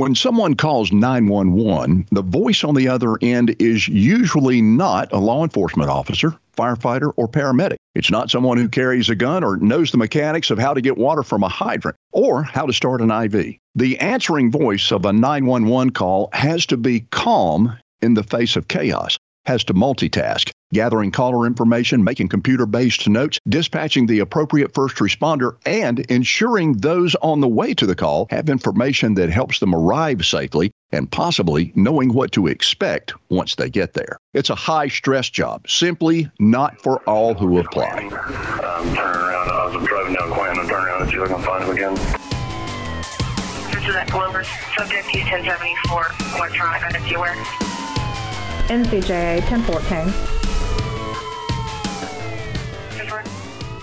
When 0.00 0.14
someone 0.14 0.54
calls 0.54 0.92
911, 0.92 2.06
the 2.10 2.22
voice 2.22 2.64
on 2.64 2.74
the 2.74 2.88
other 2.88 3.18
end 3.20 3.54
is 3.58 3.86
usually 3.86 4.62
not 4.62 5.12
a 5.12 5.18
law 5.18 5.42
enforcement 5.42 5.90
officer, 5.90 6.34
firefighter, 6.56 7.12
or 7.16 7.28
paramedic. 7.28 7.76
It's 7.94 8.10
not 8.10 8.30
someone 8.30 8.56
who 8.56 8.70
carries 8.70 9.10
a 9.10 9.14
gun 9.14 9.44
or 9.44 9.58
knows 9.58 9.90
the 9.90 9.98
mechanics 9.98 10.50
of 10.50 10.58
how 10.58 10.72
to 10.72 10.80
get 10.80 10.96
water 10.96 11.22
from 11.22 11.42
a 11.42 11.50
hydrant 11.50 11.98
or 12.12 12.42
how 12.42 12.64
to 12.64 12.72
start 12.72 13.02
an 13.02 13.10
IV. 13.10 13.56
The 13.74 13.98
answering 13.98 14.50
voice 14.50 14.90
of 14.90 15.04
a 15.04 15.12
911 15.12 15.90
call 15.90 16.30
has 16.32 16.64
to 16.66 16.78
be 16.78 17.00
calm 17.10 17.76
in 18.00 18.14
the 18.14 18.22
face 18.22 18.56
of 18.56 18.68
chaos 18.68 19.18
has 19.50 19.64
to 19.64 19.74
multitask, 19.74 20.52
gathering 20.72 21.10
caller 21.10 21.44
information, 21.44 22.04
making 22.04 22.28
computer 22.28 22.66
based 22.66 23.08
notes, 23.08 23.36
dispatching 23.48 24.06
the 24.06 24.20
appropriate 24.20 24.72
first 24.72 24.94
responder, 24.98 25.56
and 25.66 25.98
ensuring 26.08 26.74
those 26.74 27.16
on 27.16 27.40
the 27.40 27.48
way 27.48 27.74
to 27.74 27.84
the 27.84 27.96
call 27.96 28.28
have 28.30 28.48
information 28.48 29.14
that 29.14 29.28
helps 29.28 29.58
them 29.58 29.74
arrive 29.74 30.24
safely 30.24 30.70
and 30.92 31.10
possibly 31.10 31.72
knowing 31.74 32.12
what 32.12 32.30
to 32.30 32.46
expect 32.46 33.12
once 33.28 33.56
they 33.56 33.68
get 33.68 33.92
there. 33.94 34.16
It's 34.34 34.50
a 34.50 34.54
high 34.54 34.86
stress 34.86 35.28
job, 35.28 35.68
simply 35.68 36.30
not 36.38 36.80
for 36.80 36.98
all 37.08 37.34
who 37.34 37.58
apply. 37.58 38.04
Um, 38.04 38.94
turn 38.94 39.16
around. 39.16 39.50
I 39.50 39.76
was 39.76 39.88
driving 39.88 40.14
down 40.14 40.30
Quinn 40.30 40.60
and 40.60 40.68
turn 40.68 40.84
around 40.84 41.02
and 41.02 41.10
see 41.10 41.16
if 41.16 41.22
I 41.24 41.26
can 41.26 41.42
find 41.42 41.64
him 41.64 41.70
again. 41.70 41.94
This 43.74 43.88
is 43.88 43.96
at 43.96 44.06
Columbus, 44.06 44.46
subject 44.76 45.08
U1074, 45.08 46.36
electronic 46.38 46.84
identity 46.84 47.14
aware. 47.16 47.79
NCJA 48.70 49.42
1014. 49.50 50.12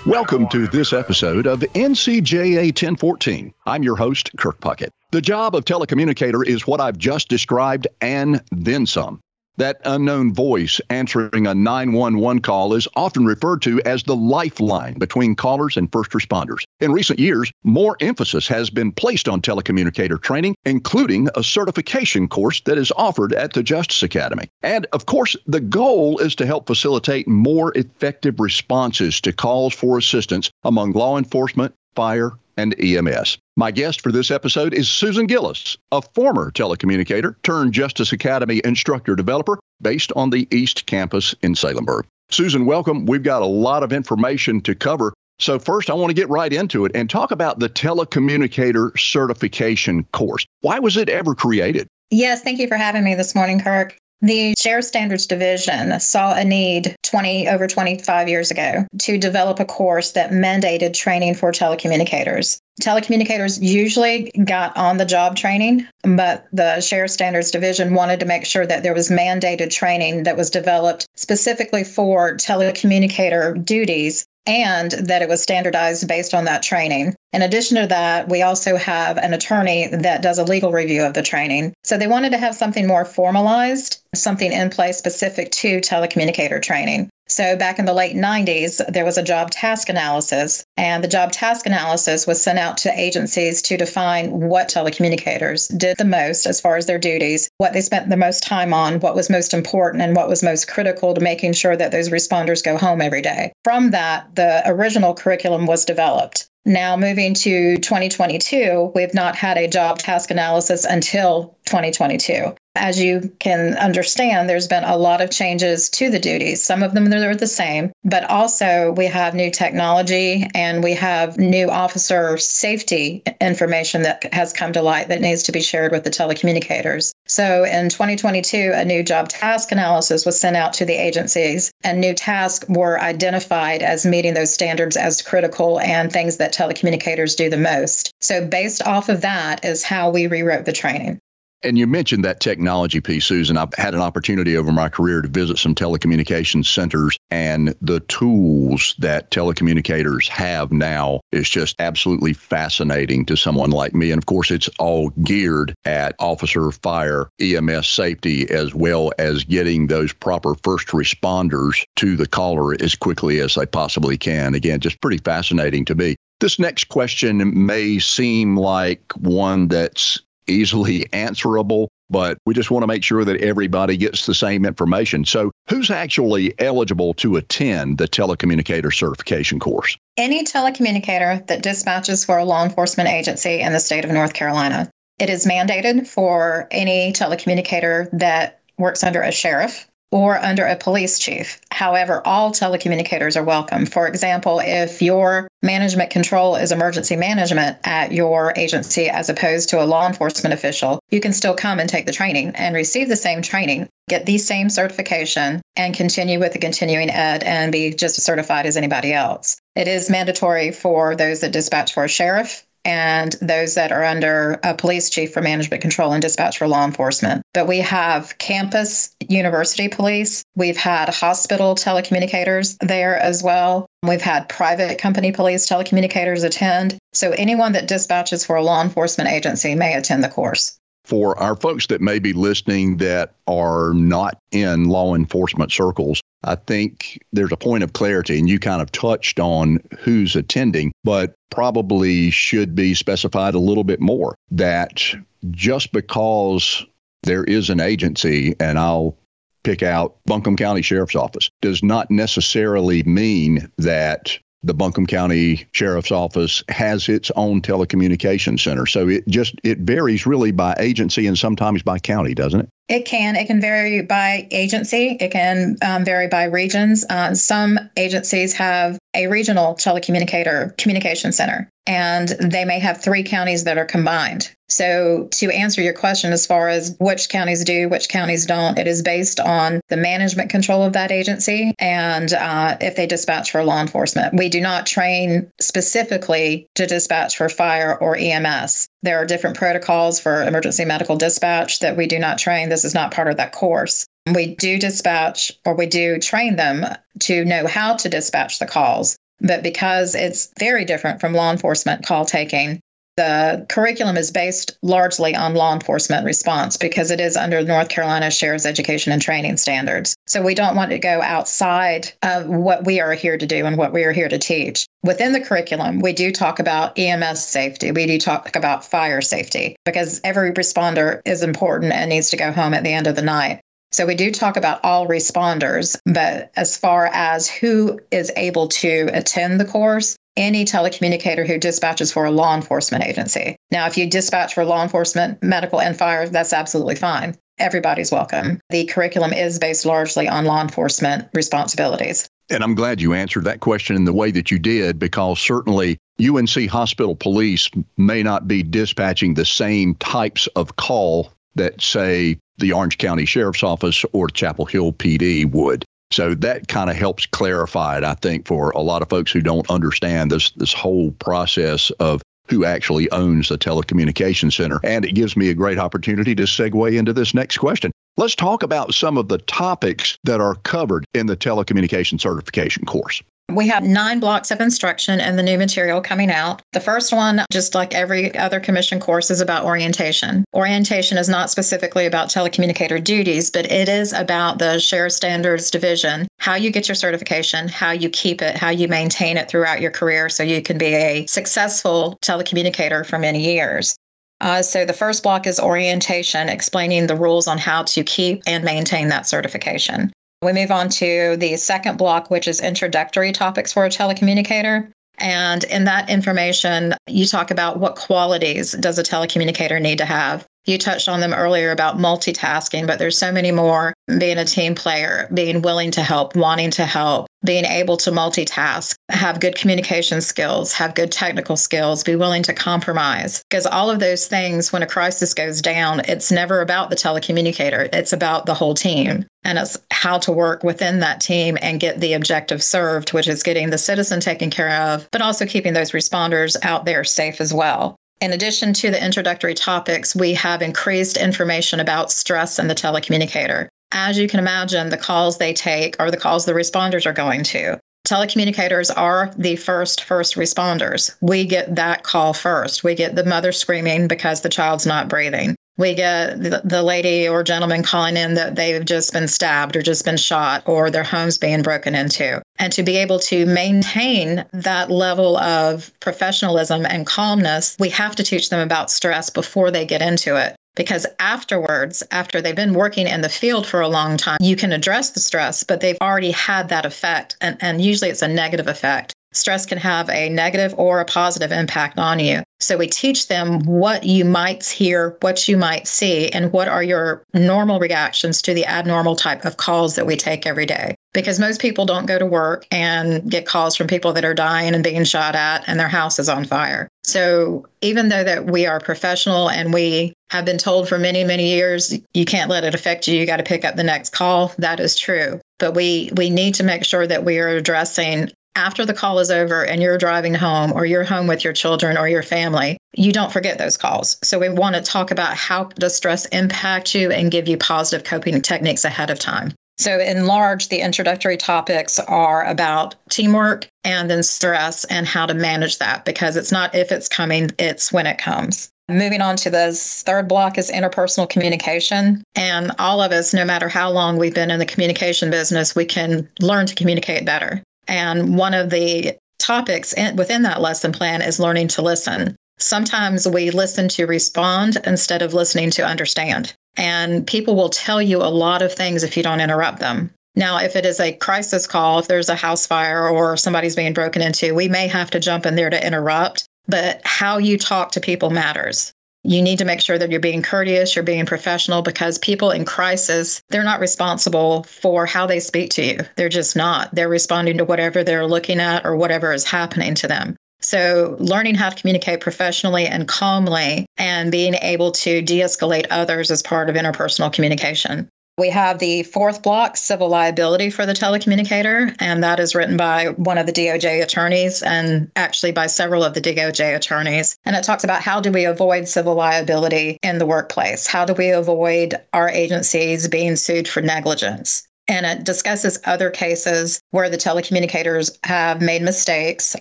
Welcome 0.09 0.47
to 0.47 0.65
this 0.67 0.93
episode 0.93 1.45
of 1.45 1.59
NCJA 1.59 2.67
1014. 2.67 3.53
I'm 3.65 3.83
your 3.83 3.97
host, 3.97 4.31
Kirk 4.37 4.61
Puckett. 4.61 4.91
The 5.11 5.19
job 5.19 5.55
of 5.57 5.65
telecommunicator 5.65 6.47
is 6.47 6.65
what 6.65 6.79
I've 6.79 6.97
just 6.97 7.27
described 7.27 7.89
and 7.99 8.41
then 8.53 8.85
some. 8.85 9.19
That 9.57 9.81
unknown 9.85 10.35
voice 10.35 10.79
answering 10.91 11.47
a 11.47 11.55
911 11.55 12.43
call 12.43 12.75
is 12.75 12.87
often 12.95 13.25
referred 13.25 13.63
to 13.63 13.81
as 13.85 14.03
the 14.03 14.15
lifeline 14.15 14.99
between 14.99 15.35
callers 15.35 15.77
and 15.77 15.91
first 15.91 16.11
responders. 16.11 16.63
In 16.79 16.91
recent 16.91 17.17
years, 17.17 17.51
more 17.63 17.97
emphasis 17.99 18.47
has 18.49 18.69
been 18.69 18.91
placed 18.91 19.27
on 19.27 19.41
telecommunicator 19.41 20.21
training, 20.21 20.55
including 20.63 21.27
a 21.33 21.43
certification 21.43 22.27
course 22.27 22.61
that 22.61 22.77
is 22.77 22.91
offered 22.95 23.33
at 23.33 23.53
the 23.53 23.63
Justice 23.63 24.03
Academy. 24.03 24.47
And 24.61 24.85
of 24.93 25.07
course, 25.07 25.35
the 25.47 25.59
goal 25.59 26.19
is 26.19 26.35
to 26.35 26.45
help 26.45 26.67
facilitate 26.67 27.27
more 27.27 27.75
effective 27.75 28.39
responses 28.39 29.19
to 29.21 29.33
calls 29.33 29.73
for 29.73 29.97
assistance 29.97 30.51
among 30.65 30.91
law 30.91 31.17
enforcement, 31.17 31.73
fire, 31.95 32.33
and 32.57 32.75
EMS. 32.79 33.37
My 33.55 33.71
guest 33.71 34.01
for 34.01 34.11
this 34.11 34.31
episode 34.31 34.73
is 34.73 34.89
Susan 34.89 35.27
Gillis, 35.27 35.77
a 35.91 36.01
former 36.01 36.51
telecommunicator 36.51 37.35
turned 37.43 37.73
Justice 37.73 38.11
Academy 38.11 38.61
instructor 38.63 39.15
developer 39.15 39.59
based 39.81 40.11
on 40.15 40.31
the 40.31 40.47
East 40.51 40.85
Campus 40.85 41.35
in 41.41 41.53
Salemburg. 41.53 42.03
Susan, 42.29 42.65
welcome. 42.65 43.05
We've 43.05 43.23
got 43.23 43.41
a 43.41 43.45
lot 43.45 43.83
of 43.83 43.93
information 43.93 44.61
to 44.61 44.75
cover. 44.75 45.13
So, 45.39 45.59
first, 45.59 45.89
I 45.89 45.93
want 45.93 46.09
to 46.09 46.15
get 46.15 46.29
right 46.29 46.51
into 46.51 46.85
it 46.85 46.91
and 46.95 47.09
talk 47.09 47.31
about 47.31 47.59
the 47.59 47.69
telecommunicator 47.69 48.99
certification 48.99 50.03
course. 50.05 50.45
Why 50.61 50.79
was 50.79 50.97
it 50.97 51.09
ever 51.09 51.35
created? 51.35 51.87
Yes, 52.09 52.41
thank 52.41 52.59
you 52.59 52.67
for 52.67 52.75
having 52.75 53.03
me 53.03 53.15
this 53.15 53.35
morning, 53.35 53.59
Kirk. 53.59 53.95
The 54.21 54.55
Sheriff 54.57 54.85
Standards 54.85 55.27
Division 55.27 55.99
saw 55.99 56.33
a 56.33 56.43
need 56.43 56.95
20 57.03 57.49
over 57.49 57.67
25 57.67 58.27
years 58.27 58.49
ago 58.49 58.87
to 58.99 59.17
develop 59.19 59.59
a 59.59 59.65
course 59.65 60.13
that 60.13 60.31
mandated 60.31 60.93
training 60.93 61.35
for 61.35 61.51
telecommunicators. 61.51 62.57
Telecommunicators 62.81 63.59
usually 63.59 64.31
got 64.45 64.77
on 64.77 64.97
the 64.97 65.05
job 65.05 65.35
training, 65.35 65.87
but 66.03 66.45
the 66.53 66.79
Sheriff 66.79 67.09
Standards 67.09 67.49
Division 67.49 67.95
wanted 67.95 68.19
to 68.19 68.27
make 68.27 68.45
sure 68.45 68.67
that 68.67 68.83
there 68.83 68.93
was 68.93 69.09
mandated 69.09 69.71
training 69.71 70.23
that 70.23 70.37
was 70.37 70.51
developed 70.51 71.07
specifically 71.15 71.83
for 71.83 72.35
telecommunicator 72.35 73.63
duties 73.65 74.27
and 74.45 74.91
that 74.91 75.21
it 75.21 75.27
was 75.27 75.41
standardized 75.41 76.07
based 76.07 76.33
on 76.33 76.45
that 76.45 76.63
training. 76.63 77.15
In 77.33 77.41
addition 77.41 77.81
to 77.81 77.87
that, 77.87 78.29
we 78.29 78.43
also 78.43 78.77
have 78.77 79.17
an 79.17 79.33
attorney 79.33 79.87
that 79.87 80.21
does 80.21 80.37
a 80.37 80.43
legal 80.43 80.71
review 80.71 81.03
of 81.03 81.13
the 81.13 81.21
training. 81.21 81.73
So 81.83 81.97
they 81.97 82.07
wanted 82.07 82.29
to 82.31 82.37
have 82.37 82.55
something 82.55 82.87
more 82.87 83.03
formalized, 83.03 84.01
something 84.15 84.51
in 84.53 84.69
place 84.69 84.97
specific 84.97 85.51
to 85.51 85.81
telecommunicator 85.81 86.61
training. 86.61 87.09
So, 87.27 87.55
back 87.55 87.77
in 87.79 87.85
the 87.85 87.93
late 87.93 88.15
90s, 88.15 88.81
there 88.91 89.05
was 89.05 89.17
a 89.17 89.23
job 89.23 89.51
task 89.51 89.89
analysis, 89.89 90.65
and 90.77 91.03
the 91.03 91.07
job 91.07 91.31
task 91.31 91.65
analysis 91.65 92.25
was 92.25 92.41
sent 92.41 92.57
out 92.57 92.77
to 92.77 92.99
agencies 92.99 93.61
to 93.63 93.77
define 93.77 94.31
what 94.31 94.69
telecommunicators 94.69 95.75
did 95.77 95.97
the 95.97 96.05
most 96.05 96.45
as 96.45 96.61
far 96.61 96.77
as 96.77 96.85
their 96.85 96.99
duties, 96.99 97.49
what 97.57 97.73
they 97.73 97.81
spent 97.81 98.09
the 98.09 98.17
most 98.17 98.43
time 98.43 98.73
on, 98.73 98.99
what 98.99 99.15
was 99.15 99.29
most 99.29 99.53
important, 99.53 100.01
and 100.01 100.15
what 100.15 100.29
was 100.29 100.41
most 100.41 100.67
critical 100.67 101.13
to 101.13 101.21
making 101.21 101.53
sure 101.53 101.75
that 101.75 101.91
those 101.91 102.09
responders 102.09 102.63
go 102.63 102.77
home 102.77 103.01
every 103.01 103.21
day. 103.21 103.51
From 103.63 103.91
that, 103.91 104.35
the 104.35 104.63
original 104.65 105.13
curriculum 105.13 105.65
was 105.65 105.85
developed. 105.85 106.47
Now, 106.67 106.97
moving 106.97 107.33
to 107.35 107.77
2022, 107.77 108.91
we've 108.93 109.13
not 109.13 109.37
had 109.37 109.57
a 109.57 109.69
job 109.69 109.99
task 109.99 110.31
analysis 110.31 110.83
until 110.83 111.57
2022. 111.65 112.53
As 112.77 112.99
you 112.99 113.31
can 113.39 113.75
understand, 113.77 114.49
there's 114.49 114.67
been 114.67 114.83
a 114.83 114.97
lot 114.97 115.21
of 115.21 115.29
changes 115.29 115.89
to 115.91 116.09
the 116.09 116.19
duties. 116.19 116.63
Some 116.63 116.83
of 116.83 116.93
them 116.93 117.11
are 117.11 117.35
the 117.35 117.47
same, 117.47 117.91
but 118.03 118.23
also 118.29 118.93
we 118.95 119.05
have 119.07 119.33
new 119.33 119.51
technology 119.51 120.47
and 120.53 120.83
we 120.83 120.93
have 120.93 121.37
new 121.37 121.69
officer 121.69 122.37
safety 122.37 123.23
information 123.41 124.03
that 124.03 124.33
has 124.33 124.53
come 124.53 124.73
to 124.73 124.81
light 124.81 125.09
that 125.09 125.21
needs 125.21 125.43
to 125.43 125.51
be 125.51 125.61
shared 125.61 125.91
with 125.91 126.03
the 126.03 126.09
telecommunicators. 126.09 127.11
So 127.27 127.63
in 127.65 127.89
2022, 127.89 128.71
a 128.73 128.85
new 128.85 129.03
job 129.03 129.29
task 129.29 129.71
analysis 129.71 130.25
was 130.25 130.39
sent 130.39 130.55
out 130.55 130.73
to 130.73 130.85
the 130.85 130.93
agencies, 130.93 131.71
and 131.83 131.99
new 131.99 132.13
tasks 132.13 132.65
were 132.69 132.99
identified 132.99 133.81
as 133.81 134.05
meeting 134.05 134.33
those 134.33 134.53
standards 134.53 134.95
as 134.95 135.21
critical 135.21 135.79
and 135.79 136.11
things 136.11 136.37
that 136.37 136.53
telecommunicators 136.53 137.35
do 137.35 137.49
the 137.49 137.57
most. 137.57 138.13
So, 138.21 138.45
based 138.45 138.81
off 138.81 139.09
of 139.09 139.21
that, 139.21 139.65
is 139.65 139.83
how 139.83 140.09
we 140.11 140.27
rewrote 140.27 140.65
the 140.65 140.73
training. 140.73 141.19
And 141.63 141.77
you 141.77 141.87
mentioned 141.87 142.23
that 142.23 142.39
technology 142.39 143.01
piece, 143.01 143.25
Susan. 143.25 143.57
I've 143.57 143.73
had 143.73 143.95
an 143.95 144.01
opportunity 144.01 144.55
over 144.55 144.71
my 144.71 144.89
career 144.89 145.21
to 145.21 145.27
visit 145.27 145.57
some 145.57 145.73
telecommunications 145.73 146.65
centers, 146.65 147.17
and 147.31 147.73
the 147.81 147.99
tools 148.01 148.93
that 148.99 149.31
telecommunicators 149.31 150.27
have 150.27 150.71
now 150.71 151.21
is 151.31 151.49
just 151.49 151.75
absolutely 151.79 152.33
fascinating 152.33 153.25
to 153.25 153.35
someone 153.35 153.71
like 153.71 153.95
me. 153.95 154.11
And 154.11 154.19
of 154.19 154.27
course, 154.27 154.51
it's 154.51 154.69
all 154.77 155.09
geared 155.23 155.73
at 155.83 156.15
officer, 156.19 156.71
fire, 156.71 157.29
EMS 157.39 157.87
safety, 157.87 158.47
as 158.51 158.75
well 158.75 159.11
as 159.17 159.43
getting 159.43 159.87
those 159.87 160.13
proper 160.13 160.53
first 160.63 160.89
responders 160.89 161.83
to 161.95 162.15
the 162.15 162.27
caller 162.27 162.75
as 162.79 162.93
quickly 162.93 163.39
as 163.39 163.55
they 163.55 163.65
possibly 163.65 164.17
can. 164.17 164.53
Again, 164.53 164.79
just 164.79 165.01
pretty 165.01 165.17
fascinating 165.17 165.85
to 165.85 165.95
me. 165.95 166.15
This 166.39 166.59
next 166.59 166.89
question 166.89 167.65
may 167.65 167.97
seem 167.97 168.57
like 168.57 169.11
one 169.13 169.69
that's 169.69 170.19
easily 170.47 171.07
answerable, 171.13 171.89
but 172.09 172.37
we 172.45 172.53
just 172.53 172.71
want 172.71 172.83
to 172.83 172.87
make 172.87 173.03
sure 173.03 173.25
that 173.25 173.41
everybody 173.41 173.97
gets 173.97 174.25
the 174.25 174.33
same 174.33 174.65
information. 174.65 175.25
So, 175.25 175.51
who's 175.69 175.91
actually 175.91 176.53
eligible 176.59 177.13
to 177.15 177.35
attend 177.35 177.97
the 177.97 178.07
telecommunicator 178.07 178.93
certification 178.93 179.59
course? 179.59 179.97
Any 180.15 180.43
telecommunicator 180.43 181.45
that 181.47 181.61
dispatches 181.61 182.25
for 182.25 182.37
a 182.37 182.45
law 182.45 182.63
enforcement 182.63 183.09
agency 183.09 183.59
in 183.59 183.73
the 183.73 183.79
state 183.79 184.05
of 184.05 184.11
North 184.11 184.33
Carolina. 184.33 184.89
It 185.19 185.29
is 185.29 185.45
mandated 185.45 186.07
for 186.07 186.67
any 186.69 187.11
telecommunicator 187.11 188.09
that 188.19 188.61
works 188.77 189.03
under 189.03 189.21
a 189.21 189.31
sheriff 189.31 189.87
or 190.11 190.37
under 190.37 190.65
a 190.65 190.75
police 190.75 191.19
chief. 191.19 191.59
However, 191.71 192.21
all 192.25 192.51
telecommunicators 192.51 193.35
are 193.35 193.43
welcome. 193.43 193.85
For 193.85 194.07
example, 194.07 194.61
if 194.63 195.01
your 195.01 195.47
management 195.61 196.11
control 196.11 196.55
is 196.55 196.71
emergency 196.71 197.15
management 197.15 197.77
at 197.83 198.11
your 198.11 198.53
agency 198.55 199.09
as 199.09 199.29
opposed 199.29 199.69
to 199.69 199.83
a 199.83 199.85
law 199.85 200.07
enforcement 200.07 200.53
official, 200.53 200.99
you 201.09 201.19
can 201.19 201.33
still 201.33 201.55
come 201.55 201.79
and 201.79 201.89
take 201.89 202.05
the 202.05 202.11
training 202.11 202.53
and 202.55 202.75
receive 202.75 203.09
the 203.09 203.15
same 203.15 203.41
training, 203.41 203.89
get 204.07 204.25
the 204.25 204.37
same 204.37 204.69
certification, 204.69 205.61
and 205.75 205.93
continue 205.93 206.39
with 206.39 206.53
the 206.53 206.59
continuing 206.59 207.09
ed 207.09 207.43
and 207.43 207.71
be 207.71 207.93
just 207.93 208.17
as 208.17 208.23
certified 208.23 208.65
as 208.65 208.77
anybody 208.77 209.13
else. 209.13 209.57
It 209.75 209.87
is 209.87 210.09
mandatory 210.09 210.71
for 210.71 211.15
those 211.15 211.41
that 211.41 211.51
dispatch 211.51 211.93
for 211.93 212.03
a 212.05 212.09
sheriff 212.09 212.65
and 212.87 213.35
those 213.41 213.75
that 213.75 213.91
are 213.91 214.05
under 214.05 214.61
a 214.63 214.73
police 214.73 215.09
chief 215.09 215.33
for 215.33 215.41
management 215.41 215.81
control 215.81 216.13
and 216.13 216.21
dispatch 216.21 216.57
for 216.57 216.69
law 216.69 216.85
enforcement. 216.85 217.43
But 217.53 217.67
we 217.67 217.79
have 217.79 218.37
campus 218.37 219.13
university 219.27 219.89
police. 219.89 220.43
We've 220.55 220.77
had 220.77 221.09
hospital 221.09 221.75
telecommunicators 221.75 222.77
there 222.79 223.19
as 223.19 223.43
well. 223.43 223.87
We've 224.03 224.21
had 224.21 224.47
private 224.47 224.99
company 224.99 225.33
police 225.33 225.69
telecommunicators 225.69 226.45
attend. 226.45 226.97
So 227.13 227.31
anyone 227.31 227.73
that 227.73 227.89
dispatches 227.89 228.45
for 228.45 228.55
a 228.55 228.63
law 228.63 228.81
enforcement 228.81 229.29
agency 229.29 229.75
may 229.75 229.93
attend 229.93 230.23
the 230.23 230.29
course 230.29 230.79
for 231.07 231.39
our 231.39 231.55
folks 231.55 231.87
that 231.87 232.01
may 232.01 232.19
be 232.19 232.33
listening 232.33 232.97
that 232.97 233.33
are 233.47 233.93
not 233.93 234.37
in 234.51 234.89
law 234.89 235.15
enforcement 235.15 235.71
circles, 235.71 236.21
I 236.43 236.55
think 236.55 237.23
there's 237.33 237.51
a 237.51 237.57
point 237.57 237.83
of 237.83 237.93
clarity, 237.93 238.37
and 238.37 238.49
you 238.49 238.59
kind 238.59 238.81
of 238.81 238.91
touched 238.91 239.39
on 239.39 239.79
who's 239.99 240.35
attending, 240.35 240.91
but 241.03 241.35
probably 241.49 242.29
should 242.29 242.75
be 242.75 242.93
specified 242.93 243.55
a 243.55 243.59
little 243.59 243.83
bit 243.83 243.99
more 243.99 244.35
that 244.51 245.03
just 245.51 245.91
because 245.91 246.85
there 247.23 247.43
is 247.43 247.69
an 247.69 247.79
agency, 247.79 248.55
and 248.59 248.77
I'll 248.77 249.17
pick 249.63 249.83
out 249.83 250.17
Buncombe 250.25 250.55
County 250.55 250.81
Sheriff's 250.81 251.15
Office, 251.15 251.49
does 251.61 251.83
not 251.83 252.09
necessarily 252.11 253.03
mean 253.03 253.69
that 253.77 254.37
the 254.63 254.73
Buncombe 254.73 255.07
County 255.07 255.67
Sheriff's 255.71 256.11
Office 256.11 256.63
has 256.69 257.09
its 257.09 257.31
own 257.35 257.61
telecommunications 257.61 258.61
center. 258.61 258.85
So 258.85 259.07
it 259.07 259.27
just 259.27 259.55
it 259.63 259.79
varies 259.79 260.25
really 260.25 260.51
by 260.51 260.75
agency 260.79 261.27
and 261.27 261.37
sometimes 261.37 261.83
by 261.83 261.99
county, 261.99 262.33
doesn't 262.33 262.61
it? 262.61 262.69
It 262.89 263.05
can. 263.05 263.35
It 263.35 263.47
can 263.47 263.59
vary 263.59 264.01
by 264.01 264.47
agency. 264.49 265.17
It 265.19 265.31
can 265.31 265.77
um, 265.85 266.05
vary 266.05 266.27
by 266.27 266.45
regions. 266.45 267.05
Uh, 267.09 267.35
some 267.35 267.77
agencies 267.97 268.53
have 268.53 268.97
a 269.13 269.27
regional 269.27 269.75
telecommunicator 269.75 270.77
communication 270.77 271.33
center, 271.33 271.69
and 271.87 272.27
they 272.27 272.65
may 272.65 272.79
have 272.79 273.01
three 273.01 273.23
counties 273.23 273.63
that 273.63 273.77
are 273.77 273.85
combined. 273.85 274.51
So, 274.69 275.29
to 275.31 275.49
answer 275.49 275.81
your 275.81 275.93
question 275.93 276.33
as 276.33 276.45
far 276.45 276.67
as 276.67 276.97
which 276.99 277.29
counties 277.29 277.63
do, 277.63 277.87
which 277.87 278.09
counties 278.09 278.45
don't, 278.45 278.77
it 278.77 278.85
is 278.85 279.01
based 279.01 279.39
on 279.39 279.79
the 279.87 279.95
management 279.95 280.49
control 280.49 280.83
of 280.83 280.93
that 280.93 281.09
agency 281.09 281.73
and 281.79 282.33
uh, 282.33 282.75
if 282.81 282.97
they 282.97 283.07
dispatch 283.07 283.51
for 283.51 283.63
law 283.63 283.79
enforcement. 283.79 284.37
We 284.37 284.49
do 284.49 284.59
not 284.59 284.85
train 284.85 285.49
specifically 285.61 286.67
to 286.75 286.85
dispatch 286.85 287.37
for 287.37 287.47
fire 287.47 287.97
or 287.97 288.17
EMS. 288.17 288.89
There 289.03 289.19
are 289.19 289.25
different 289.25 289.55
protocols 289.55 290.19
for 290.19 290.43
emergency 290.43 290.83
medical 290.83 291.15
dispatch 291.15 291.79
that 291.79 291.95
we 291.95 292.07
do 292.07 292.19
not 292.19 292.37
train. 292.37 292.67
This 292.67 292.83
is 292.83 292.93
not 292.93 293.13
part 293.13 293.29
of 293.29 293.37
that 293.37 293.53
course. 293.53 294.05
We 294.33 294.55
do 294.55 294.77
dispatch 294.77 295.53
or 295.65 295.75
we 295.75 295.85
do 295.85 296.19
train 296.19 296.57
them 296.57 296.85
to 297.19 297.45
know 297.45 297.67
how 297.67 297.95
to 297.95 298.09
dispatch 298.09 298.59
the 298.59 298.65
calls. 298.65 299.16
But 299.39 299.63
because 299.63 300.15
it's 300.15 300.51
very 300.59 300.85
different 300.85 301.21
from 301.21 301.33
law 301.33 301.51
enforcement 301.51 302.05
call 302.05 302.25
taking, 302.25 302.79
the 303.17 303.65
curriculum 303.67 304.15
is 304.15 304.29
based 304.29 304.77
largely 304.83 305.35
on 305.35 305.55
law 305.55 305.73
enforcement 305.73 306.23
response 306.23 306.77
because 306.77 307.09
it 307.09 307.19
is 307.19 307.35
under 307.35 307.63
North 307.63 307.89
Carolina 307.89 308.29
Sheriff's 308.29 308.65
Education 308.65 309.11
and 309.11 309.21
Training 309.21 309.57
Standards. 309.57 310.15
So 310.27 310.43
we 310.43 310.53
don't 310.53 310.75
want 310.75 310.91
to 310.91 310.99
go 310.99 311.19
outside 311.23 312.11
of 312.21 312.45
what 312.45 312.85
we 312.85 312.99
are 312.99 313.13
here 313.13 313.35
to 313.35 313.45
do 313.45 313.65
and 313.65 313.75
what 313.75 313.91
we 313.91 314.03
are 314.03 314.11
here 314.11 314.29
to 314.29 314.37
teach. 314.37 314.85
Within 315.03 315.33
the 315.33 315.41
curriculum, 315.41 315.99
we 315.99 316.13
do 316.13 316.31
talk 316.31 316.59
about 316.59 316.97
EMS 316.97 317.43
safety. 317.43 317.91
We 317.91 318.05
do 318.05 318.19
talk 318.19 318.55
about 318.55 318.85
fire 318.85 319.21
safety 319.21 319.75
because 319.83 320.21
every 320.23 320.51
responder 320.51 321.21
is 321.25 321.41
important 321.41 321.93
and 321.93 322.09
needs 322.09 322.29
to 322.29 322.37
go 322.37 322.51
home 322.51 322.75
at 322.75 322.83
the 322.83 322.93
end 322.93 323.07
of 323.07 323.15
the 323.15 323.23
night. 323.23 323.61
So 323.97 324.05
we 324.05 324.13
do 324.13 324.29
talk 324.29 324.57
about 324.57 324.79
all 324.83 325.07
responders, 325.07 325.99
but 326.05 326.51
as 326.55 326.77
far 326.77 327.09
as 327.11 327.49
who 327.49 327.99
is 328.11 328.31
able 328.37 328.67
to 328.67 329.09
attend 329.11 329.59
the 329.59 329.65
course, 329.65 330.15
any 330.35 330.65
telecommunicator 330.65 331.47
who 331.47 331.57
dispatches 331.57 332.11
for 332.11 332.25
a 332.25 332.29
law 332.29 332.55
enforcement 332.55 333.03
agency. 333.03 333.55
Now, 333.71 333.87
if 333.87 333.97
you 333.97 334.07
dispatch 334.07 334.53
for 334.53 334.63
law 334.65 334.83
enforcement, 334.83 335.41
medical, 335.41 335.81
and 335.81 335.97
fire, 335.97 336.29
that's 336.29 336.53
absolutely 336.53 336.93
fine. 336.93 337.35
Everybody's 337.57 338.11
welcome. 338.11 338.59
The 338.69 338.85
curriculum 338.85 339.33
is 339.33 339.57
based 339.57 339.83
largely 339.83 340.27
on 340.27 340.45
law 340.45 340.61
enforcement 340.61 341.27
responsibilities. 341.33 342.29
And 342.51 342.63
I'm 342.63 342.75
glad 342.75 343.01
you 343.01 343.15
answered 343.15 343.45
that 343.45 343.61
question 343.61 343.95
in 343.95 344.05
the 344.05 344.13
way 344.13 344.29
that 344.29 344.51
you 344.51 344.59
did, 344.59 344.99
because 344.99 345.39
certainly 345.39 345.97
UNC 346.21 346.69
Hospital 346.69 347.15
Police 347.15 347.67
may 347.97 348.21
not 348.21 348.47
be 348.47 348.61
dispatching 348.61 349.33
the 349.33 349.43
same 349.43 349.95
types 349.95 350.45
of 350.55 350.75
call 350.75 351.33
that, 351.55 351.81
say, 351.81 352.37
the 352.57 352.73
Orange 352.73 352.97
County 352.97 353.25
Sheriff's 353.25 353.63
Office 353.63 354.05
or 354.13 354.27
Chapel 354.27 354.65
Hill 354.65 354.93
PD 354.93 355.49
would. 355.49 355.85
So 356.11 356.33
that 356.35 356.67
kind 356.67 356.89
of 356.89 356.95
helps 356.95 357.25
clarify 357.25 357.97
it, 357.97 358.03
I 358.03 358.13
think, 358.15 358.47
for 358.47 358.71
a 358.71 358.79
lot 358.81 359.01
of 359.01 359.09
folks 359.09 359.31
who 359.31 359.41
don't 359.41 359.69
understand 359.69 360.31
this 360.31 360.51
this 360.51 360.73
whole 360.73 361.11
process 361.11 361.89
of 361.99 362.21
who 362.49 362.63
actually 362.63 363.11
owns 363.11 363.49
the 363.49 363.57
telecommunications 363.57 364.53
center. 364.53 364.79
And 364.83 365.03
it 365.03 365.13
gives 365.13 365.35
me 365.35 365.49
a 365.49 365.53
great 365.53 365.77
opportunity 365.77 366.33
to 366.35 366.43
segue 366.43 366.97
into 366.97 367.11
this 367.11 367.33
next 367.33 367.57
question. 367.57 367.91
Let's 368.15 368.35
talk 368.35 368.63
about 368.63 368.93
some 368.93 369.17
of 369.17 369.27
the 369.27 369.37
topics 369.37 370.17
that 370.23 370.39
are 370.39 370.55
covered 370.55 371.05
in 371.13 371.27
the 371.27 371.37
telecommunications 371.37 372.21
certification 372.21 372.85
course. 372.85 373.21
We 373.49 373.69
have 373.69 373.83
nine 373.83 374.19
blocks 374.19 374.51
of 374.51 374.59
instruction 374.59 375.21
and 375.21 375.39
the 375.39 375.43
new 375.43 375.57
material 375.57 376.01
coming 376.01 376.29
out. 376.29 376.61
The 376.73 376.81
first 376.81 377.13
one, 377.13 377.45
just 377.49 377.73
like 377.73 377.95
every 377.95 378.37
other 378.37 378.59
commission 378.59 378.99
course, 378.99 379.31
is 379.31 379.39
about 379.39 379.63
orientation. 379.63 380.43
Orientation 380.53 381.17
is 381.17 381.29
not 381.29 381.49
specifically 381.49 382.05
about 382.05 382.27
telecommunicator 382.27 383.01
duties, 383.01 383.49
but 383.49 383.71
it 383.71 383.87
is 383.87 384.11
about 384.11 384.59
the 384.59 384.79
Sheriff 384.79 385.13
Standards 385.13 385.71
Division, 385.71 386.27
how 386.39 386.55
you 386.55 386.71
get 386.71 386.89
your 386.89 386.95
certification, 386.95 387.69
how 387.69 387.91
you 387.91 388.09
keep 388.09 388.41
it, 388.41 388.57
how 388.57 388.69
you 388.69 388.89
maintain 388.89 389.37
it 389.37 389.49
throughout 389.49 389.79
your 389.79 389.91
career 389.91 390.27
so 390.27 390.43
you 390.43 390.61
can 390.61 390.77
be 390.77 390.93
a 390.93 391.25
successful 391.27 392.17
telecommunicator 392.21 393.05
for 393.05 393.17
many 393.17 393.53
years. 393.53 393.95
Uh, 394.41 394.61
so 394.61 394.85
the 394.85 394.93
first 394.93 395.23
block 395.23 395.47
is 395.47 395.59
orientation, 395.59 396.49
explaining 396.49 397.07
the 397.07 397.15
rules 397.15 397.47
on 397.47 397.57
how 397.57 397.83
to 397.83 398.03
keep 398.03 398.43
and 398.45 398.63
maintain 398.63 399.07
that 399.07 399.25
certification. 399.25 400.11
We 400.41 400.53
move 400.53 400.71
on 400.71 400.89
to 400.89 401.35
the 401.37 401.57
second 401.57 401.97
block, 401.97 402.29
which 402.29 402.47
is 402.47 402.61
introductory 402.61 403.31
topics 403.31 403.73
for 403.73 403.85
a 403.85 403.89
telecommunicator. 403.89 404.91
And 405.17 405.63
in 405.63 405.85
that 405.85 406.09
information, 406.09 406.93
you 407.07 407.25
talk 407.25 407.49
about 407.49 407.79
what 407.79 407.95
qualities 407.95 408.73
does 408.73 408.99
a 408.99 409.03
telecommunicator 409.03 409.81
need 409.81 409.97
to 409.97 410.05
have. 410.05 410.45
You 410.67 410.77
touched 410.77 411.07
on 411.07 411.21
them 411.21 411.33
earlier 411.33 411.71
about 411.71 411.97
multitasking, 411.97 412.87
but 412.87 412.99
there's 412.99 413.17
so 413.17 413.31
many 413.31 413.51
more 413.53 413.93
being 414.19 414.37
a 414.37 414.43
team 414.43 414.75
player, 414.75 415.29
being 415.33 415.61
willing 415.61 415.91
to 415.91 416.03
help, 416.03 416.35
wanting 416.35 416.71
to 416.71 416.85
help, 416.85 417.27
being 417.45 417.63
able 417.63 417.95
to 417.95 418.11
multitask, 418.11 418.93
have 419.07 419.39
good 419.39 419.55
communication 419.55 420.19
skills, 420.19 420.73
have 420.73 420.93
good 420.93 421.09
technical 421.09 421.55
skills, 421.55 422.03
be 422.03 422.17
willing 422.17 422.43
to 422.43 422.53
compromise. 422.53 423.41
Because 423.49 423.65
all 423.65 423.89
of 423.89 424.01
those 424.01 424.27
things, 424.27 424.73
when 424.73 424.83
a 424.83 424.87
crisis 424.87 425.33
goes 425.33 425.61
down, 425.61 426.01
it's 426.05 426.33
never 426.33 426.59
about 426.59 426.89
the 426.89 426.97
telecommunicator, 426.97 427.87
it's 427.93 428.11
about 428.11 428.45
the 428.45 428.53
whole 428.53 428.73
team. 428.73 429.25
And 429.45 429.57
it's 429.57 429.77
how 429.89 430.17
to 430.19 430.33
work 430.33 430.65
within 430.65 430.99
that 430.99 431.21
team 431.21 431.57
and 431.61 431.79
get 431.79 432.01
the 432.01 432.11
objective 432.11 432.61
served, 432.61 433.13
which 433.13 433.29
is 433.29 433.41
getting 433.41 433.69
the 433.69 433.77
citizen 433.77 434.19
taken 434.19 434.49
care 434.49 434.81
of, 434.81 435.07
but 435.13 435.21
also 435.21 435.45
keeping 435.45 435.71
those 435.71 435.91
responders 435.91 436.57
out 436.61 436.83
there 436.83 437.05
safe 437.05 437.39
as 437.39 437.53
well. 437.53 437.95
In 438.19 438.33
addition 438.33 438.73
to 438.73 438.89
the 438.89 439.03
introductory 439.03 439.53
topics, 439.53 440.15
we 440.15 440.33
have 440.33 440.63
increased 440.63 441.17
information 441.17 441.79
about 441.79 442.11
stress 442.11 442.57
and 442.57 442.69
the 442.69 442.75
telecommunicator. 442.75 443.67
As 443.91 444.17
you 444.17 444.27
can 444.27 444.39
imagine, 444.39 444.89
the 444.89 444.97
calls 444.97 445.37
they 445.37 445.53
take 445.53 445.95
are 445.99 446.09
the 446.09 446.17
calls 446.17 446.45
the 446.45 446.53
responders 446.53 447.05
are 447.05 447.13
going 447.13 447.43
to. 447.43 447.79
Telecommunicators 448.07 448.89
are 448.95 449.31
the 449.37 449.55
first 449.55 450.03
first 450.03 450.35
responders. 450.35 451.15
We 451.21 451.45
get 451.45 451.75
that 451.75 452.03
call 452.03 452.33
first. 452.33 452.83
We 452.83 452.95
get 452.95 453.15
the 453.15 453.25
mother 453.25 453.51
screaming 453.51 454.07
because 454.07 454.41
the 454.41 454.49
child's 454.49 454.85
not 454.85 455.09
breathing 455.09 455.55
we 455.77 455.93
get 455.93 456.41
the 456.67 456.83
lady 456.83 457.27
or 457.27 457.43
gentleman 457.43 457.83
calling 457.83 458.17
in 458.17 458.33
that 458.33 458.55
they've 458.55 458.83
just 458.83 459.13
been 459.13 459.27
stabbed 459.27 459.75
or 459.75 459.81
just 459.81 460.03
been 460.03 460.17
shot 460.17 460.63
or 460.65 460.89
their 460.89 461.03
home's 461.03 461.37
being 461.37 461.61
broken 461.61 461.95
into. 461.95 462.41
And 462.57 462.73
to 462.73 462.83
be 462.83 462.97
able 462.97 463.19
to 463.19 463.45
maintain 463.45 464.43
that 464.53 464.89
level 464.89 465.37
of 465.37 465.91
professionalism 465.99 466.85
and 466.85 467.05
calmness, 467.05 467.75
we 467.79 467.89
have 467.89 468.15
to 468.15 468.23
teach 468.23 468.49
them 468.49 468.59
about 468.59 468.91
stress 468.91 469.29
before 469.29 469.71
they 469.71 469.85
get 469.85 470.01
into 470.01 470.35
it. 470.35 470.55
Because 470.75 471.07
afterwards, 471.19 472.03
after 472.11 472.39
they've 472.39 472.55
been 472.55 472.75
working 472.75 473.07
in 473.07 473.21
the 473.21 473.29
field 473.29 473.65
for 473.65 473.81
a 473.81 473.87
long 473.87 474.15
time, 474.15 474.37
you 474.41 474.55
can 474.55 474.71
address 474.71 475.09
the 475.09 475.19
stress, 475.19 475.63
but 475.63 475.79
they've 475.79 475.97
already 476.01 476.29
had 476.29 476.69
that 476.69 476.85
effect. 476.85 477.35
And, 477.41 477.57
and 477.61 477.81
usually 477.81 478.11
it's 478.11 478.21
a 478.21 478.27
negative 478.27 478.67
effect 478.67 479.15
stress 479.33 479.65
can 479.65 479.77
have 479.77 480.09
a 480.09 480.29
negative 480.29 480.73
or 480.77 480.99
a 480.99 481.05
positive 481.05 481.51
impact 481.51 481.97
on 481.97 482.19
you. 482.19 482.43
So 482.59 482.77
we 482.77 482.87
teach 482.87 483.27
them 483.27 483.59
what 483.65 484.03
you 484.03 484.25
might 484.25 484.65
hear, 484.65 485.15
what 485.21 485.47
you 485.47 485.57
might 485.57 485.87
see, 485.87 486.29
and 486.29 486.51
what 486.51 486.67
are 486.67 486.81
your 486.81 487.23
normal 487.33 487.79
reactions 487.79 488.41
to 488.43 488.53
the 488.53 488.65
abnormal 488.65 489.15
type 489.15 489.45
of 489.45 489.57
calls 489.57 489.95
that 489.95 490.07
we 490.07 490.15
take 490.15 490.47
every 490.47 490.65
day. 490.65 490.95
Because 491.13 491.39
most 491.39 491.61
people 491.61 491.85
don't 491.85 492.07
go 492.07 492.17
to 492.17 492.25
work 492.25 492.65
and 492.71 493.29
get 493.29 493.45
calls 493.45 493.75
from 493.75 493.87
people 493.87 494.13
that 494.13 494.25
are 494.25 494.33
dying 494.33 494.73
and 494.73 494.83
being 494.83 495.03
shot 495.03 495.35
at 495.35 495.63
and 495.67 495.79
their 495.79 495.87
house 495.87 496.19
is 496.19 496.29
on 496.29 496.45
fire. 496.45 496.87
So 497.03 497.65
even 497.81 498.09
though 498.09 498.23
that 498.23 498.45
we 498.45 498.65
are 498.65 498.79
professional 498.79 499.49
and 499.49 499.73
we 499.73 500.13
have 500.29 500.45
been 500.45 500.57
told 500.57 500.89
for 500.89 500.97
many 500.97 501.23
many 501.23 501.49
years 501.49 501.97
you 502.13 502.25
can't 502.25 502.49
let 502.49 502.63
it 502.63 502.75
affect 502.75 503.07
you 503.07 503.17
you 503.17 503.25
got 503.25 503.37
to 503.37 503.43
pick 503.43 503.63
up 503.63 503.75
the 503.75 503.83
next 503.83 504.09
call 504.11 504.51
that 504.57 504.79
is 504.79 504.97
true 504.97 505.39
but 505.57 505.73
we 505.73 506.11
we 506.17 506.29
need 506.29 506.55
to 506.55 506.63
make 506.63 506.83
sure 506.83 507.07
that 507.07 507.23
we 507.23 507.39
are 507.39 507.47
addressing 507.47 508.29
after 508.57 508.85
the 508.85 508.93
call 508.93 509.19
is 509.19 509.29
over 509.29 509.63
and 509.63 509.81
you're 509.81 509.99
driving 509.99 510.33
home 510.33 510.73
or 510.73 510.85
you're 510.85 511.03
home 511.03 511.27
with 511.27 511.43
your 511.43 511.53
children 511.53 511.95
or 511.95 512.09
your 512.09 512.23
family, 512.23 512.77
you 512.95 513.13
don't 513.13 513.31
forget 513.31 513.59
those 513.59 513.77
calls. 513.77 514.17
So 514.23 514.39
we 514.39 514.49
want 514.49 514.75
to 514.75 514.81
talk 514.81 515.11
about 515.11 515.37
how 515.37 515.65
does 515.65 515.95
stress 515.95 516.25
impact 516.25 516.95
you 516.95 517.11
and 517.11 517.31
give 517.31 517.47
you 517.47 517.57
positive 517.57 518.03
coping 518.03 518.41
techniques 518.41 518.83
ahead 518.83 519.11
of 519.11 519.19
time. 519.19 519.53
So, 519.79 519.99
in 519.99 520.25
large, 520.25 520.69
the 520.69 520.79
introductory 520.79 521.37
topics 521.37 521.99
are 521.99 522.43
about 522.45 522.95
teamwork 523.11 523.67
and 523.83 524.09
then 524.09 524.23
stress 524.23 524.85
and 524.85 525.05
how 525.05 525.27
to 525.27 525.35
manage 525.35 525.77
that 525.77 526.03
because 526.03 526.35
it's 526.35 526.51
not 526.51 526.73
if 526.73 526.91
it's 526.91 527.07
coming, 527.07 527.51
it's 527.59 527.93
when 527.93 528.07
it 528.07 528.17
comes. 528.17 528.71
Moving 528.89 529.21
on 529.21 529.35
to 529.37 529.51
this 529.51 530.01
third 530.01 530.27
block 530.27 530.57
is 530.57 530.71
interpersonal 530.71 531.29
communication. 531.29 532.23
And 532.35 532.71
all 532.79 533.03
of 533.03 533.11
us, 533.11 533.35
no 533.35 533.45
matter 533.45 533.69
how 533.69 533.91
long 533.91 534.17
we've 534.17 534.33
been 534.33 534.49
in 534.49 534.57
the 534.57 534.65
communication 534.65 535.29
business, 535.29 535.75
we 535.75 535.85
can 535.85 536.27
learn 536.39 536.65
to 536.65 536.73
communicate 536.73 537.23
better. 537.23 537.61
And 537.87 538.37
one 538.37 538.53
of 538.53 538.69
the 538.69 539.17
topics 539.39 539.93
within 540.15 540.43
that 540.43 540.61
lesson 540.61 540.91
plan 540.91 541.21
is 541.21 541.39
learning 541.39 541.69
to 541.69 541.81
listen. 541.81 542.35
Sometimes 542.59 543.27
we 543.27 543.51
listen 543.51 543.87
to 543.89 544.07
respond 544.07 544.77
instead 544.85 545.21
of 545.21 545.33
listening 545.33 545.69
to 545.71 545.85
understand. 545.85 546.53
And 546.75 547.25
people 547.25 547.55
will 547.55 547.69
tell 547.69 548.01
you 548.01 548.17
a 548.17 548.29
lot 548.29 548.61
of 548.61 548.73
things 548.73 549.03
if 549.03 549.15
you 549.15 549.23
don't 549.23 549.41
interrupt 549.41 549.79
them. 549.79 550.11
Now, 550.35 550.59
if 550.59 550.75
it 550.75 550.85
is 550.85 550.99
a 550.99 551.13
crisis 551.13 551.65
call, 551.65 551.99
if 551.99 552.07
there's 552.07 552.29
a 552.29 552.35
house 552.35 552.67
fire 552.67 553.09
or 553.09 553.37
somebody's 553.37 553.75
being 553.75 553.93
broken 553.93 554.21
into, 554.21 554.53
we 554.53 554.67
may 554.67 554.87
have 554.87 555.09
to 555.11 555.19
jump 555.19 555.45
in 555.45 555.55
there 555.55 555.69
to 555.69 555.85
interrupt, 555.85 556.47
but 556.67 557.01
how 557.03 557.39
you 557.39 557.57
talk 557.57 557.93
to 557.93 558.01
people 558.01 558.29
matters. 558.29 558.91
You 559.27 559.41
need 559.41 559.59
to 559.59 559.65
make 559.65 559.81
sure 559.81 559.97
that 559.97 560.09
you're 560.09 560.21
being 560.21 560.41
courteous, 560.41 560.95
you're 560.95 561.03
being 561.03 561.25
professional 561.25 561.81
because 561.81 562.17
people 562.17 562.51
in 562.51 562.63
crisis, 562.63 563.41
they're 563.49 563.61
not 563.61 563.81
responsible 563.81 564.63
for 564.63 565.05
how 565.05 565.27
they 565.27 565.41
speak 565.41 565.71
to 565.71 565.83
you. 565.83 565.99
They're 566.15 566.29
just 566.29 566.55
not. 566.55 566.95
They're 566.95 567.09
responding 567.09 567.57
to 567.57 567.65
whatever 567.65 568.05
they're 568.05 568.25
looking 568.25 568.61
at 568.61 568.85
or 568.85 568.95
whatever 568.95 569.33
is 569.33 569.43
happening 569.43 569.95
to 569.95 570.07
them. 570.07 570.37
So, 570.61 571.17
learning 571.19 571.55
how 571.55 571.69
to 571.69 571.75
communicate 571.75 572.21
professionally 572.21 572.87
and 572.87 573.05
calmly 573.05 573.85
and 573.97 574.31
being 574.31 574.55
able 574.55 574.93
to 574.93 575.21
de 575.21 575.41
escalate 575.41 575.87
others 575.91 576.31
is 576.31 576.41
part 576.41 576.69
of 576.69 576.77
interpersonal 576.77 577.31
communication. 577.31 578.07
We 578.37 578.51
have 578.51 578.77
the 578.77 579.01
fourth 579.01 579.41
block, 579.41 579.77
civil 579.77 580.09
liability 580.09 580.69
for 580.69 580.85
the 580.85 580.93
telecommunicator, 580.93 581.95
and 581.99 582.23
that 582.23 582.39
is 582.39 582.53
written 582.53 582.77
by 582.77 583.07
one 583.07 583.39
of 583.39 583.47
the 583.47 583.51
DOJ 583.51 584.03
attorneys 584.03 584.61
and 584.61 585.09
actually 585.15 585.53
by 585.53 585.65
several 585.65 586.03
of 586.03 586.13
the 586.13 586.21
DOJ 586.21 586.75
attorneys. 586.75 587.39
And 587.45 587.55
it 587.55 587.63
talks 587.63 587.83
about 587.83 588.03
how 588.03 588.21
do 588.21 588.31
we 588.31 588.45
avoid 588.45 588.87
civil 588.87 589.15
liability 589.15 589.97
in 590.03 590.19
the 590.19 590.27
workplace? 590.27 590.85
How 590.85 591.03
do 591.03 591.13
we 591.13 591.31
avoid 591.31 591.95
our 592.13 592.29
agencies 592.29 593.07
being 593.07 593.37
sued 593.37 593.67
for 593.67 593.81
negligence? 593.81 594.66
And 594.87 595.05
it 595.05 595.23
discusses 595.23 595.79
other 595.85 596.09
cases 596.09 596.81
where 596.91 597.09
the 597.09 597.17
telecommunicators 597.17 598.17
have 598.23 598.61
made 598.61 598.81
mistakes 598.81 599.55